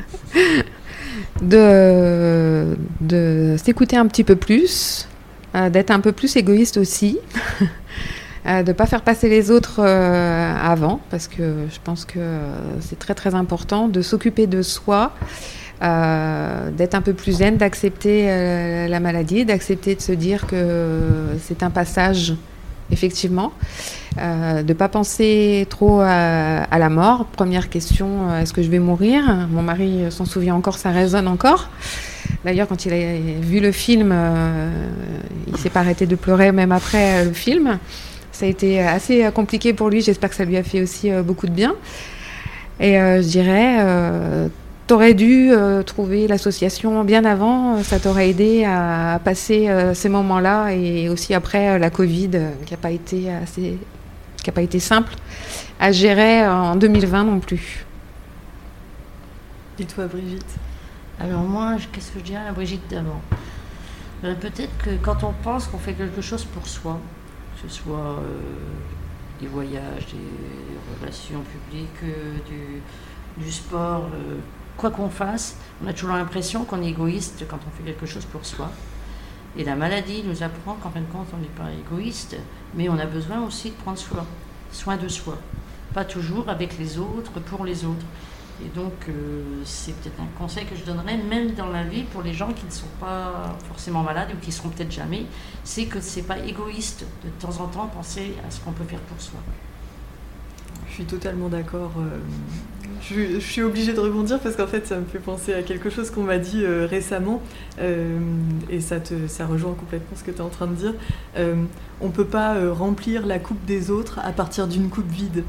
De, 1.42 2.78
de 3.02 3.56
s'écouter 3.58 3.98
un 3.98 4.06
petit 4.06 4.24
peu 4.24 4.36
plus, 4.36 5.08
euh, 5.56 5.70
d'être 5.70 5.90
un 5.90 6.00
peu 6.00 6.12
plus 6.12 6.36
égoïste 6.36 6.78
aussi, 6.78 7.18
de 8.46 8.68
ne 8.68 8.72
pas 8.74 8.86
faire 8.86 9.02
passer 9.02 9.28
les 9.28 9.50
autres 9.50 9.82
avant, 9.82 11.02
parce 11.10 11.28
que 11.28 11.66
je 11.70 11.80
pense 11.84 12.06
que 12.06 12.20
c'est 12.80 13.00
très 13.00 13.16
très 13.16 13.34
important 13.34 13.88
de 13.88 14.02
s'occuper 14.02 14.46
de 14.48 14.62
soi, 14.62 15.14
euh, 15.82 16.72
d'être 16.72 16.94
un 16.94 17.02
peu 17.02 17.14
plus 17.14 17.38
zen, 17.38 17.56
d'accepter 17.56 18.26
euh, 18.28 18.88
la 18.90 19.00
maladie, 19.00 19.46
d'accepter 19.46 19.96
de 19.96 20.02
se 20.02 20.12
dire 20.12 20.46
que 20.46 21.00
c'est 21.42 21.64
un 21.64 21.70
passage, 21.70 22.34
effectivement, 22.92 23.54
euh, 24.18 24.62
de 24.62 24.68
ne 24.68 24.74
pas 24.74 24.90
penser 24.90 25.66
trop 25.70 26.02
à, 26.02 26.78
la 26.78 26.90
mort. 26.90 27.28
Première 27.28 27.70
question, 27.70 28.36
est-ce 28.36 28.52
que 28.52 28.62
je 28.62 28.70
vais 28.70 28.80
mourir? 28.80 29.48
Mon 29.52 29.62
mari 29.62 30.04
s'en 30.10 30.26
souvient 30.26 30.56
encore, 30.56 30.78
ça 30.78 30.92
résonne 30.92 31.30
encore. 31.30 31.70
D'ailleurs, 32.44 32.68
quand 32.68 32.86
il 32.86 32.94
a 32.94 33.40
vu 33.40 33.62
le 33.62 33.72
film, 33.72 34.14
il 35.48 35.58
s'est 35.58 35.70
pas 35.70 35.80
arrêté 35.80 36.06
de 36.06 36.16
pleurer 36.16 36.52
même 36.52 36.74
après 36.74 37.24
le 37.24 37.32
film. 37.32 37.80
Ça 38.34 38.46
a 38.46 38.50
été 38.50 38.82
assez 38.82 39.30
compliqué 39.34 39.74
pour 39.74 39.90
lui. 39.90 40.02
J'espère 40.02 40.30
que 40.30 40.36
ça 40.36 40.46
lui 40.46 40.58
a 40.58 40.64
fait 40.64 40.82
aussi 40.82 41.10
beaucoup 41.24 41.48
de 41.48 41.54
bien. 41.54 41.76
Et 42.80 42.94
je 42.96 43.28
dirais, 43.28 44.50
t'aurais 44.90 45.14
dû 45.14 45.52
euh, 45.52 45.84
trouver 45.84 46.28
l'association 46.28 47.04
bien 47.04 47.24
avant. 47.24 47.84
Ça 47.84 48.00
t'aurait 48.00 48.32
aidé 48.32 48.66
à, 48.66 49.14
à 49.14 49.20
passer 49.20 49.70
euh, 49.70 49.94
ces 49.94 50.10
moments-là 50.10 50.72
et 50.74 51.10
aussi 51.10 51.36
après 51.36 51.70
euh, 51.70 51.78
la 51.78 51.92
Covid, 51.92 52.32
euh, 52.34 52.52
qui 52.66 52.74
n'a 52.74 52.78
pas 52.78 52.90
été 52.90 53.32
assez, 53.32 53.78
qui 54.44 54.50
a 54.50 54.54
pas 54.54 54.64
été 54.64 54.80
simple 54.80 55.14
à 55.80 55.92
gérer 55.92 56.46
en 56.48 56.76
2020 56.76 57.24
non 57.24 57.40
plus. 57.40 57.86
Et 59.78 59.86
toi, 59.86 60.08
Brigitte? 60.08 60.58
Alors 61.20 61.42
moi, 61.42 61.76
qu'est-ce 61.92 62.12
que 62.12 62.20
je 62.20 62.26
dirais 62.26 62.48
à 62.50 62.52
Brigitte 62.52 62.90
d'avant 62.90 63.22
Euh, 64.24 64.34
Peut-être 64.34 64.76
que 64.84 64.90
quand 65.04 65.24
on 65.24 65.34
pense 65.44 65.68
qu'on 65.68 65.78
fait 65.78 65.94
quelque 65.94 66.22
chose 66.22 66.46
pour 66.46 66.66
soi, 66.68 67.00
que 67.56 67.70
ce 67.70 67.76
soit 67.82 68.18
euh, 68.18 68.42
des 69.40 69.48
voyages, 69.48 70.08
des 70.12 71.00
relations 71.00 71.44
publiques, 71.44 72.04
euh, 72.04 72.38
du, 72.50 73.44
du 73.46 73.52
sport, 73.52 74.10
euh, 74.16 74.40
quoi 74.80 74.92
qu'on 74.92 75.10
fasse, 75.10 75.58
on 75.84 75.88
a 75.88 75.94
toujours 75.94 76.16
l'impression 76.16 76.64
qu'on 76.64 76.82
est 76.82 76.90
égoïste 76.90 77.46
quand 77.50 77.60
on 77.68 77.78
fait 77.78 77.84
quelque 77.84 78.06
chose 78.06 78.26
pour 78.26 78.46
soi. 78.46 78.72
Et 79.58 79.64
la 79.66 79.76
maladie 79.76 80.24
nous 80.24 80.42
apprend 80.42 80.76
qu'en 80.76 80.90
fin 80.90 81.02
de 81.02 81.06
compte, 81.12 81.28
on 81.34 81.38
n'est 81.38 81.48
pas 81.48 81.70
égoïste, 81.72 82.38
mais 82.76 82.88
on 82.88 82.98
a 82.98 83.06
besoin 83.06 83.44
aussi 83.46 83.72
de 83.72 83.76
prendre 83.76 83.98
soin, 83.98 84.26
soin 84.72 84.96
de 84.96 85.08
soi. 85.10 85.38
Pas 85.94 86.06
toujours 86.06 86.48
avec 86.48 86.78
les 86.80 86.98
autres, 86.98 87.40
pour 87.42 87.66
les 87.66 87.84
autres. 87.84 88.06
Et 88.64 88.70
donc, 88.70 88.94
euh, 89.08 89.44
c'est 89.66 89.94
peut-être 89.96 90.20
un 90.22 90.38
conseil 90.38 90.66
que 90.66 90.76
je 90.76 90.84
donnerais, 90.84 91.18
même 91.18 91.54
dans 91.56 91.70
la 91.70 91.84
vie, 91.84 92.04
pour 92.04 92.22
les 92.22 92.34
gens 92.34 92.54
qui 92.54 92.66
ne 92.66 92.72
sont 92.72 92.94
pas 93.02 93.58
forcément 93.68 94.04
malades 94.04 94.30
ou 94.34 94.38
qui 94.40 94.48
ne 94.48 94.54
seront 94.54 94.70
peut-être 94.70 94.92
jamais, 94.92 95.26
c'est 95.64 95.86
que 95.86 96.00
ce 96.00 96.18
n'est 96.20 96.26
pas 96.26 96.40
égoïste 96.40 97.06
de, 97.24 97.30
de 97.30 97.34
temps 97.34 97.62
en 97.62 97.68
temps 97.68 97.88
penser 97.88 98.34
à 98.48 98.52
ce 98.52 98.62
qu'on 98.62 98.72
peut 98.72 98.84
faire 98.86 99.00
pour 99.02 99.20
soi. 99.20 99.40
Je 100.88 100.94
suis 100.94 101.06
totalement 101.06 101.50
d'accord. 101.50 101.92
euh, 101.98 102.20
Je, 103.02 103.36
je 103.36 103.40
suis 103.40 103.62
obligée 103.62 103.94
de 103.94 104.00
rebondir 104.00 104.40
parce 104.40 104.56
qu'en 104.56 104.68
fait, 104.68 104.86
ça 104.88 104.98
me 104.98 105.06
fait 105.06 105.20
penser 105.20 105.54
à 105.54 105.64
quelque 105.64 105.90
chose 105.90 106.12
qu'on 106.12 106.24
m'a 106.24 106.38
dit 106.38 106.64
euh, 106.64 106.86
récemment 106.86 107.42
euh, 107.80 108.20
et 108.70 108.82
ça, 108.82 109.00
te, 109.00 109.28
ça 109.28 109.46
rejoint 109.46 109.74
complètement 109.74 110.16
ce 110.16 110.24
que 110.24 110.32
tu 110.32 110.38
es 110.38 110.42
en 110.42 110.50
train 110.50 110.68
de 110.68 110.76
dire. 110.76 110.94
Euh, 111.38 111.56
on 112.02 112.08
ne 112.08 112.12
peut 112.12 112.26
pas 112.26 112.72
remplir 112.72 113.26
la 113.26 113.40
coupe 113.40 113.64
des 113.66 113.92
autres 113.92 114.20
à 114.20 114.32
partir 114.32 114.68
d'une 114.68 114.90
coupe 114.90 115.10
vide. 115.10 115.44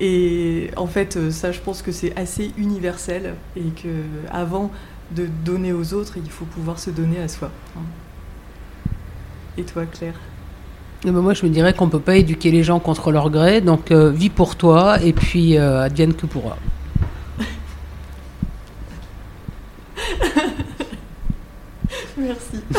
Et 0.00 0.70
en 0.76 0.86
fait, 0.86 1.30
ça, 1.30 1.52
je 1.52 1.60
pense 1.60 1.82
que 1.82 1.92
c'est 1.92 2.16
assez 2.18 2.52
universel 2.56 3.34
et 3.56 3.70
que 3.70 3.88
avant 4.30 4.72
de 5.14 5.26
donner 5.44 5.72
aux 5.72 5.94
autres, 5.94 6.14
il 6.16 6.30
faut 6.30 6.46
pouvoir 6.46 6.78
se 6.78 6.90
donner 6.90 7.20
à 7.20 7.28
soi. 7.28 7.50
Et 9.58 9.62
toi, 9.62 9.84
Claire? 9.86 10.18
Ben, 11.04 11.12
moi, 11.12 11.34
je 11.34 11.44
me 11.44 11.50
dirais 11.50 11.74
qu'on 11.74 11.86
ne 11.86 11.90
peut 11.90 11.98
pas 11.98 12.14
éduquer 12.16 12.52
les 12.52 12.62
gens 12.62 12.78
contre 12.78 13.10
leur 13.10 13.28
gré, 13.28 13.60
donc 13.60 13.90
euh, 13.90 14.10
vis 14.10 14.30
pour 14.30 14.54
toi 14.54 15.02
et 15.02 15.12
puis 15.12 15.58
euh, 15.58 15.82
advienne 15.82 16.14
que 16.14 16.26
pourra. 16.26 16.56
Merci. 22.16 22.60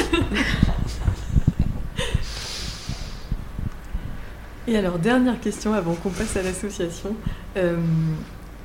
Et 4.65 4.77
alors, 4.77 4.97
dernière 4.97 5.41
question 5.41 5.73
avant 5.73 5.93
qu'on 5.93 6.09
passe 6.09 6.38
à 6.38 6.41
l'association. 6.41 7.17
Euh, 7.57 7.75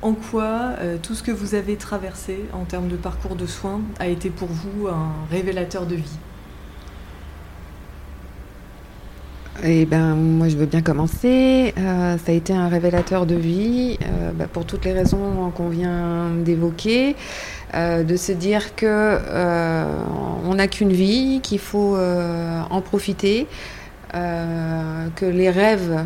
en 0.01 0.13
quoi 0.13 0.75
euh, 0.79 0.95
tout 1.01 1.13
ce 1.13 1.21
que 1.21 1.31
vous 1.31 1.55
avez 1.55 1.75
traversé 1.75 2.45
en 2.53 2.63
termes 2.63 2.87
de 2.87 2.95
parcours 2.95 3.35
de 3.35 3.45
soins 3.45 3.81
a 3.99 4.07
été 4.07 4.29
pour 4.29 4.47
vous 4.47 4.87
un 4.87 5.11
révélateur 5.29 5.85
de 5.85 5.95
vie? 5.95 6.17
Eh 9.61 9.85
ben, 9.85 10.15
moi, 10.15 10.47
je 10.47 10.55
veux 10.55 10.65
bien 10.65 10.81
commencer. 10.81 11.73
Euh, 11.77 12.17
ça 12.17 12.31
a 12.31 12.35
été 12.35 12.53
un 12.53 12.69
révélateur 12.69 13.25
de 13.25 13.35
vie 13.35 13.97
euh, 14.01 14.31
bah, 14.31 14.45
pour 14.51 14.65
toutes 14.65 14.85
les 14.85 14.93
raisons 14.93 15.51
qu'on 15.53 15.67
vient 15.67 16.29
d'évoquer. 16.45 17.17
Euh, 17.75 18.03
de 18.03 18.15
se 18.15 18.31
dire 18.31 18.75
que 18.75 19.19
on 20.45 20.55
n'a 20.55 20.67
qu'une 20.67 20.93
vie, 20.93 21.41
qu'il 21.43 21.59
faut 21.59 21.97
en 21.97 22.81
profiter, 22.81 23.47
que 24.13 25.25
les 25.25 25.49
rêves 25.49 26.05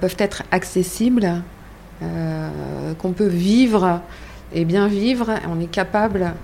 peuvent 0.00 0.16
être 0.18 0.42
accessibles, 0.50 1.42
qu'on 2.00 3.12
peut 3.12 3.28
vivre 3.28 4.00
et 4.52 4.64
bien 4.64 4.88
vivre. 4.88 5.30
On 5.48 5.60
est 5.60 5.70
capable 5.70 6.34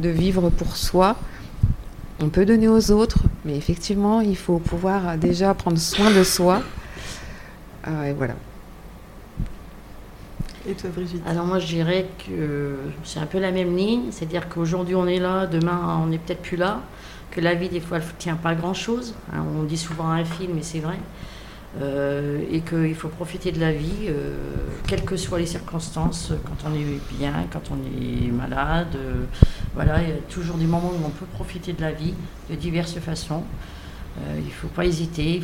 de 0.00 0.08
vivre 0.08 0.48
pour 0.48 0.76
soi. 0.76 1.16
On 2.22 2.28
peut 2.28 2.44
donner 2.44 2.68
aux 2.68 2.90
autres, 2.90 3.20
mais 3.46 3.56
effectivement, 3.56 4.20
il 4.20 4.36
faut 4.36 4.58
pouvoir 4.58 5.16
déjà 5.16 5.54
prendre 5.54 5.78
soin 5.78 6.10
de 6.10 6.22
soi. 6.22 6.62
Euh, 7.88 8.04
et 8.04 8.12
voilà. 8.12 8.34
Et 10.68 10.74
toi, 10.74 10.90
Brigitte? 10.94 11.22
Alors 11.26 11.46
moi 11.46 11.58
je 11.58 11.66
dirais 11.66 12.06
que 12.18 12.76
c'est 13.04 13.18
un 13.18 13.26
peu 13.26 13.38
la 13.38 13.50
même 13.50 13.74
ligne, 13.74 14.10
c'est-à-dire 14.10 14.50
qu'aujourd'hui 14.50 14.94
on 14.94 15.06
est 15.06 15.18
là, 15.18 15.46
demain 15.46 15.98
on 16.02 16.08
n'est 16.08 16.18
peut-être 16.18 16.42
plus 16.42 16.58
là, 16.58 16.82
que 17.30 17.40
la 17.40 17.54
vie 17.54 17.70
des 17.70 17.80
fois 17.80 17.96
elle 17.96 18.04
ne 18.04 18.18
tient 18.18 18.36
pas 18.36 18.54
grand-chose, 18.54 19.14
hein, 19.32 19.42
on 19.58 19.62
dit 19.62 19.78
souvent 19.78 20.08
un 20.10 20.24
film 20.24 20.52
mais 20.56 20.62
c'est 20.62 20.80
vrai, 20.80 20.98
Euh, 21.80 22.40
et 22.50 22.62
qu'il 22.62 22.96
faut 22.96 23.08
profiter 23.08 23.52
de 23.52 23.60
la 23.60 23.70
vie, 23.70 24.08
euh, 24.08 24.34
quelles 24.88 25.04
que 25.04 25.16
soient 25.16 25.38
les 25.38 25.46
circonstances, 25.46 26.32
quand 26.44 26.68
on 26.68 26.74
est 26.74 27.00
bien, 27.16 27.32
quand 27.52 27.70
on 27.70 27.76
est 27.76 28.26
malade, 28.32 28.88
euh, 28.96 29.24
voilà, 29.74 30.02
il 30.02 30.08
y 30.08 30.12
a 30.12 30.16
toujours 30.28 30.56
des 30.56 30.64
moments 30.64 30.90
où 30.90 31.06
on 31.06 31.10
peut 31.10 31.26
profiter 31.26 31.72
de 31.72 31.80
la 31.80 31.92
vie 31.92 32.14
de 32.50 32.56
diverses 32.56 32.98
façons. 32.98 33.44
Il 34.36 34.44
ne 34.44 34.50
faut 34.50 34.68
pas 34.68 34.84
hésiter, 34.84 35.40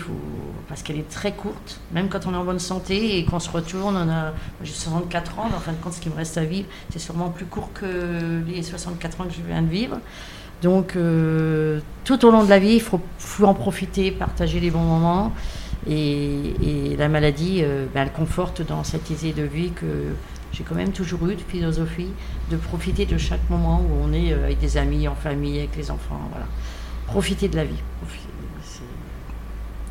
parce 0.68 0.82
qu'elle 0.82 0.98
est 0.98 1.08
très 1.08 1.32
courte, 1.32 1.80
même 1.92 2.08
quand 2.08 2.26
on 2.26 2.34
est 2.34 2.36
en 2.36 2.44
bonne 2.44 2.58
santé 2.58 3.16
et 3.16 3.24
qu'on 3.24 3.38
se 3.38 3.48
retourne, 3.48 3.96
on 3.96 4.10
a... 4.10 4.34
j'ai 4.62 4.72
64 4.72 5.38
ans, 5.38 5.46
mais 5.48 5.56
en 5.56 5.60
fin 5.60 5.72
de 5.72 5.78
compte, 5.78 5.94
ce 5.94 6.00
qui 6.00 6.10
me 6.10 6.16
reste 6.16 6.36
à 6.36 6.44
vivre, 6.44 6.68
c'est 6.90 6.98
sûrement 6.98 7.30
plus 7.30 7.46
court 7.46 7.70
que 7.72 8.42
les 8.46 8.62
64 8.62 9.20
ans 9.20 9.24
que 9.24 9.32
je 9.32 9.40
viens 9.46 9.62
de 9.62 9.68
vivre. 9.68 9.98
Donc, 10.62 10.98
tout 12.04 12.24
au 12.26 12.30
long 12.30 12.44
de 12.44 12.50
la 12.50 12.58
vie, 12.58 12.74
il 12.74 12.82
faut 12.82 13.00
en 13.42 13.54
profiter, 13.54 14.10
partager 14.10 14.60
les 14.60 14.70
bons 14.70 14.80
moments. 14.84 15.32
Et, 15.88 16.92
et 16.92 16.96
la 16.96 17.08
maladie, 17.08 17.60
euh, 17.62 17.86
ben, 17.94 18.02
elle 18.02 18.12
conforte 18.12 18.66
dans 18.66 18.82
cette 18.82 19.08
idée 19.10 19.32
de 19.32 19.42
vie 19.44 19.70
que 19.70 19.86
j'ai 20.52 20.64
quand 20.64 20.74
même 20.74 20.92
toujours 20.92 21.28
eu 21.28 21.34
de 21.34 21.40
philosophie, 21.40 22.08
de 22.50 22.56
profiter 22.56 23.06
de 23.06 23.18
chaque 23.18 23.48
moment 23.50 23.80
où 23.80 24.04
on 24.04 24.12
est 24.12 24.32
euh, 24.32 24.44
avec 24.44 24.58
des 24.58 24.76
amis, 24.78 25.06
en 25.06 25.14
famille, 25.14 25.58
avec 25.58 25.76
les 25.76 25.90
enfants. 25.90 26.20
Voilà. 26.30 26.46
Profiter 27.06 27.48
de 27.48 27.56
la 27.56 27.64
vie. 27.64 27.82
C'est 28.64 28.80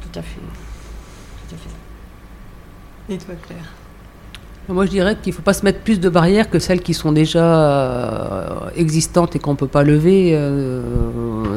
tout 0.01 0.19
à 0.19 0.21
fait. 0.21 0.41
Tout 1.47 1.55
à 1.55 1.57
fait. 1.57 3.13
Et 3.13 3.17
toi, 3.17 3.35
Claire? 3.45 3.73
Moi, 4.67 4.85
je 4.87 4.91
dirais 4.91 5.15
qu'il 5.21 5.31
ne 5.31 5.35
faut 5.35 5.43
pas 5.43 5.53
se 5.53 5.63
mettre 5.63 5.81
plus 5.81 5.99
de 5.99 6.09
barrières 6.09 6.49
que 6.49 6.57
celles 6.57 6.81
qui 6.81 6.95
sont 6.95 7.11
déjà 7.11 7.45
euh, 7.45 8.69
existantes 8.75 9.35
et 9.35 9.39
qu'on 9.39 9.51
ne 9.51 9.57
peut 9.57 9.67
pas 9.67 9.83
lever. 9.83 10.31
euh, 10.33 10.81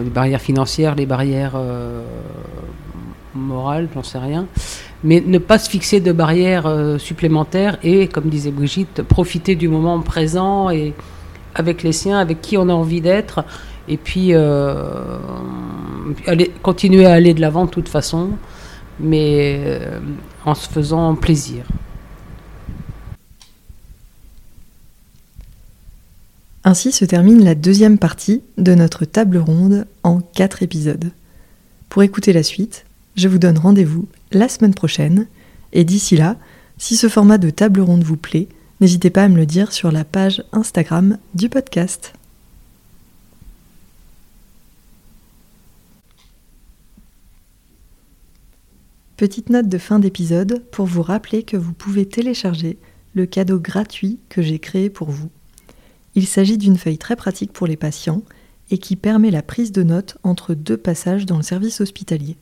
les 0.05 0.11
barrières 0.11 0.43
financières, 0.43 0.95
les 0.95 1.07
barrières 1.07 1.55
morales, 3.35 3.88
j'en 3.95 4.03
sais 4.03 4.19
rien. 4.19 4.47
Mais 5.05 5.23
ne 5.25 5.38
pas 5.38 5.59
se 5.59 5.71
fixer 5.71 6.01
de 6.01 6.12
barrières 6.12 6.67
euh, 6.67 6.99
supplémentaires 6.99 7.79
et, 7.83 8.09
comme 8.09 8.29
disait 8.29 8.51
Brigitte, 8.51 9.03
profiter 9.03 9.55
du 9.55 9.69
moment 9.69 10.01
présent 10.01 10.71
et 10.71 10.95
avec 11.55 11.83
les 11.83 11.93
siens, 11.93 12.19
avec 12.19 12.41
qui 12.41 12.57
on 12.57 12.69
a 12.69 12.73
envie 12.73 13.01
d'être. 13.01 13.45
Et 13.88 13.97
puis, 13.97 14.35
euh, 14.35 15.19
aller, 16.27 16.53
continuer 16.62 17.07
à 17.07 17.12
aller 17.12 17.35
de 17.35 17.41
l'avant 17.41 17.64
de 17.64 17.71
toute 17.71 17.88
façon, 17.88 18.31
mais 19.01 19.61
euh, 19.64 20.01
en 20.45 20.55
se 20.55 20.69
faisant 20.69 21.14
plaisir. 21.14 21.64
Ainsi 26.64 26.93
se 26.93 27.05
termine 27.05 27.45
la 27.45 27.55
deuxième 27.55 27.99
partie 27.99 28.43
de 28.59 28.75
notre 28.75 29.05
table 29.05 29.38
ronde 29.38 29.87
en 30.03 30.21
quatre 30.21 30.62
épisodes. 30.62 31.12
Pour 31.88 32.03
écouter 32.03 32.35
la 32.35 32.43
suite, 32.43 32.85
je 33.19 33.27
vous 33.27 33.39
donne 33.39 33.59
rendez-vous 33.59 34.09
la 34.31 34.49
semaine 34.49 34.75
prochaine, 34.75 35.27
et 35.73 35.83
d'ici 35.83 36.17
là, 36.17 36.37
si 36.79 36.97
ce 36.97 37.09
format 37.09 37.39
de 37.39 37.51
table 37.51 37.81
ronde 37.81 38.05
vous 38.05 38.17
plaît, 38.17 38.47
n'hésitez 38.81 39.11
pas 39.11 39.25
à 39.25 39.29
me 39.29 39.37
le 39.37 39.45
dire 39.45 39.73
sur 39.73 39.91
la 39.91 40.05
page 40.05 40.45
Instagram 40.53 41.19
du 41.35 41.49
podcast. 41.49 42.13
Petite 49.17 49.51
note 49.51 49.69
de 49.69 49.79
fin 49.79 49.99
d'épisode 49.99 50.63
pour 50.71 50.87
vous 50.87 51.03
rappeler 51.03 51.43
que 51.43 51.57
vous 51.57 51.73
pouvez 51.73 52.07
télécharger 52.07 52.79
le 53.15 53.27
cadeau 53.27 53.59
gratuit 53.59 54.21
que 54.29 54.43
j'ai 54.43 54.61
créé 54.61 54.91
pour 54.91 55.11
vous. 55.11 55.31
Il 56.15 56.29
s'agit 56.29 56.57
d'une 56.57 56.79
feuille 56.79 56.99
très 56.99 57.17
pratique 57.17 57.53
pour 57.53 57.67
les 57.67 57.77
patients 57.77 58.23
et 58.71 58.79
qui 58.79 58.95
permet 58.95 59.33
la 59.33 59.43
prise 59.43 59.73
de 59.73 59.83
notes 59.83 60.19
entre 60.23 60.55
deux 60.55 60.77
passages 60.77 61.27
dans 61.27 61.39
le 61.39 61.43
service 61.43 61.81
hospitalier. 61.81 62.37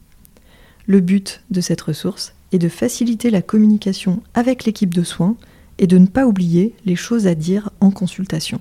Le 0.86 1.00
but 1.00 1.42
de 1.50 1.60
cette 1.60 1.80
ressource 1.80 2.34
est 2.52 2.58
de 2.58 2.68
faciliter 2.68 3.30
la 3.30 3.42
communication 3.42 4.22
avec 4.34 4.64
l'équipe 4.64 4.94
de 4.94 5.02
soins 5.02 5.36
et 5.78 5.86
de 5.86 5.98
ne 5.98 6.06
pas 6.06 6.26
oublier 6.26 6.74
les 6.84 6.96
choses 6.96 7.26
à 7.26 7.34
dire 7.34 7.70
en 7.80 7.90
consultation. 7.90 8.60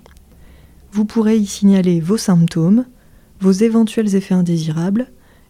Vous 0.91 1.05
pourrez 1.05 1.37
y 1.37 1.45
signaler 1.45 1.99
vos 1.99 2.17
symptômes, 2.17 2.85
vos 3.39 3.51
éventuels 3.51 4.15
effets 4.15 4.33
indésirables 4.33 5.07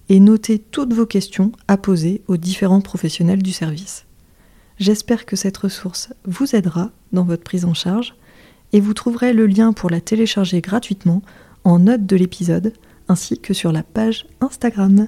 et 0.10 0.20
noter 0.20 0.60
toutes 0.60 0.94
vos 0.94 1.06
questions 1.06 1.52
à 1.68 1.78
poser 1.78 2.22
aux 2.28 2.38
différents 2.38 2.82
professionnels 2.82 3.42
du 3.42 3.52
service. 3.52 4.06
J'espère 4.78 5.26
que 5.26 5.36
cette 5.36 5.58
ressource 5.58 6.10
vous 6.26 6.56
aidera 6.56 6.92
dans 7.14 7.24
votre 7.24 7.44
prise 7.44 7.66
en 7.66 7.74
charge 7.74 8.16
et 8.74 8.82
vous 8.82 8.94
trouverez 8.94 9.34
le 9.34 9.48
lien 9.48 9.72
pour 9.72 9.90
la 9.90 10.02
télécharger 10.02 10.60
gratuitement 10.60 11.22
en 11.64 11.80
note 11.80 12.06
de 12.06 12.16
l'épisode 12.18 12.74
ainsi 13.08 13.40
que 13.40 13.54
sur 13.54 13.72
la 13.72 13.84
page 13.84 14.28
Instagram. 14.42 15.08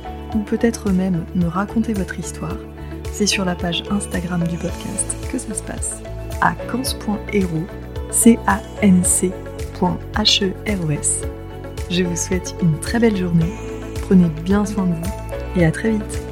ou 0.35 0.39
peut-être 0.39 0.91
même 0.91 1.25
me 1.35 1.47
raconter 1.47 1.93
votre 1.93 2.19
histoire, 2.19 2.57
c'est 3.11 3.27
sur 3.27 3.45
la 3.45 3.55
page 3.55 3.83
Instagram 3.91 4.43
du 4.47 4.57
podcast 4.57 5.15
que 5.31 5.37
ça 5.37 5.53
se 5.53 5.63
passe, 5.63 6.01
à 6.41 6.53
cans.hero, 6.71 7.65
c 8.11 8.39
a 8.47 8.59
n 8.81 9.03
c 9.03 9.31
h 9.81 10.43
e 10.43 10.53
r 10.67 10.85
o 10.85 10.91
s. 10.91 11.21
Je 11.89 12.03
vous 12.03 12.15
souhaite 12.15 12.55
une 12.61 12.79
très 12.79 12.99
belle 12.99 13.17
journée, 13.17 13.51
prenez 14.01 14.29
bien 14.43 14.65
soin 14.65 14.85
de 14.85 14.93
vous 14.93 15.59
et 15.59 15.65
à 15.65 15.71
très 15.71 15.91
vite 15.91 16.30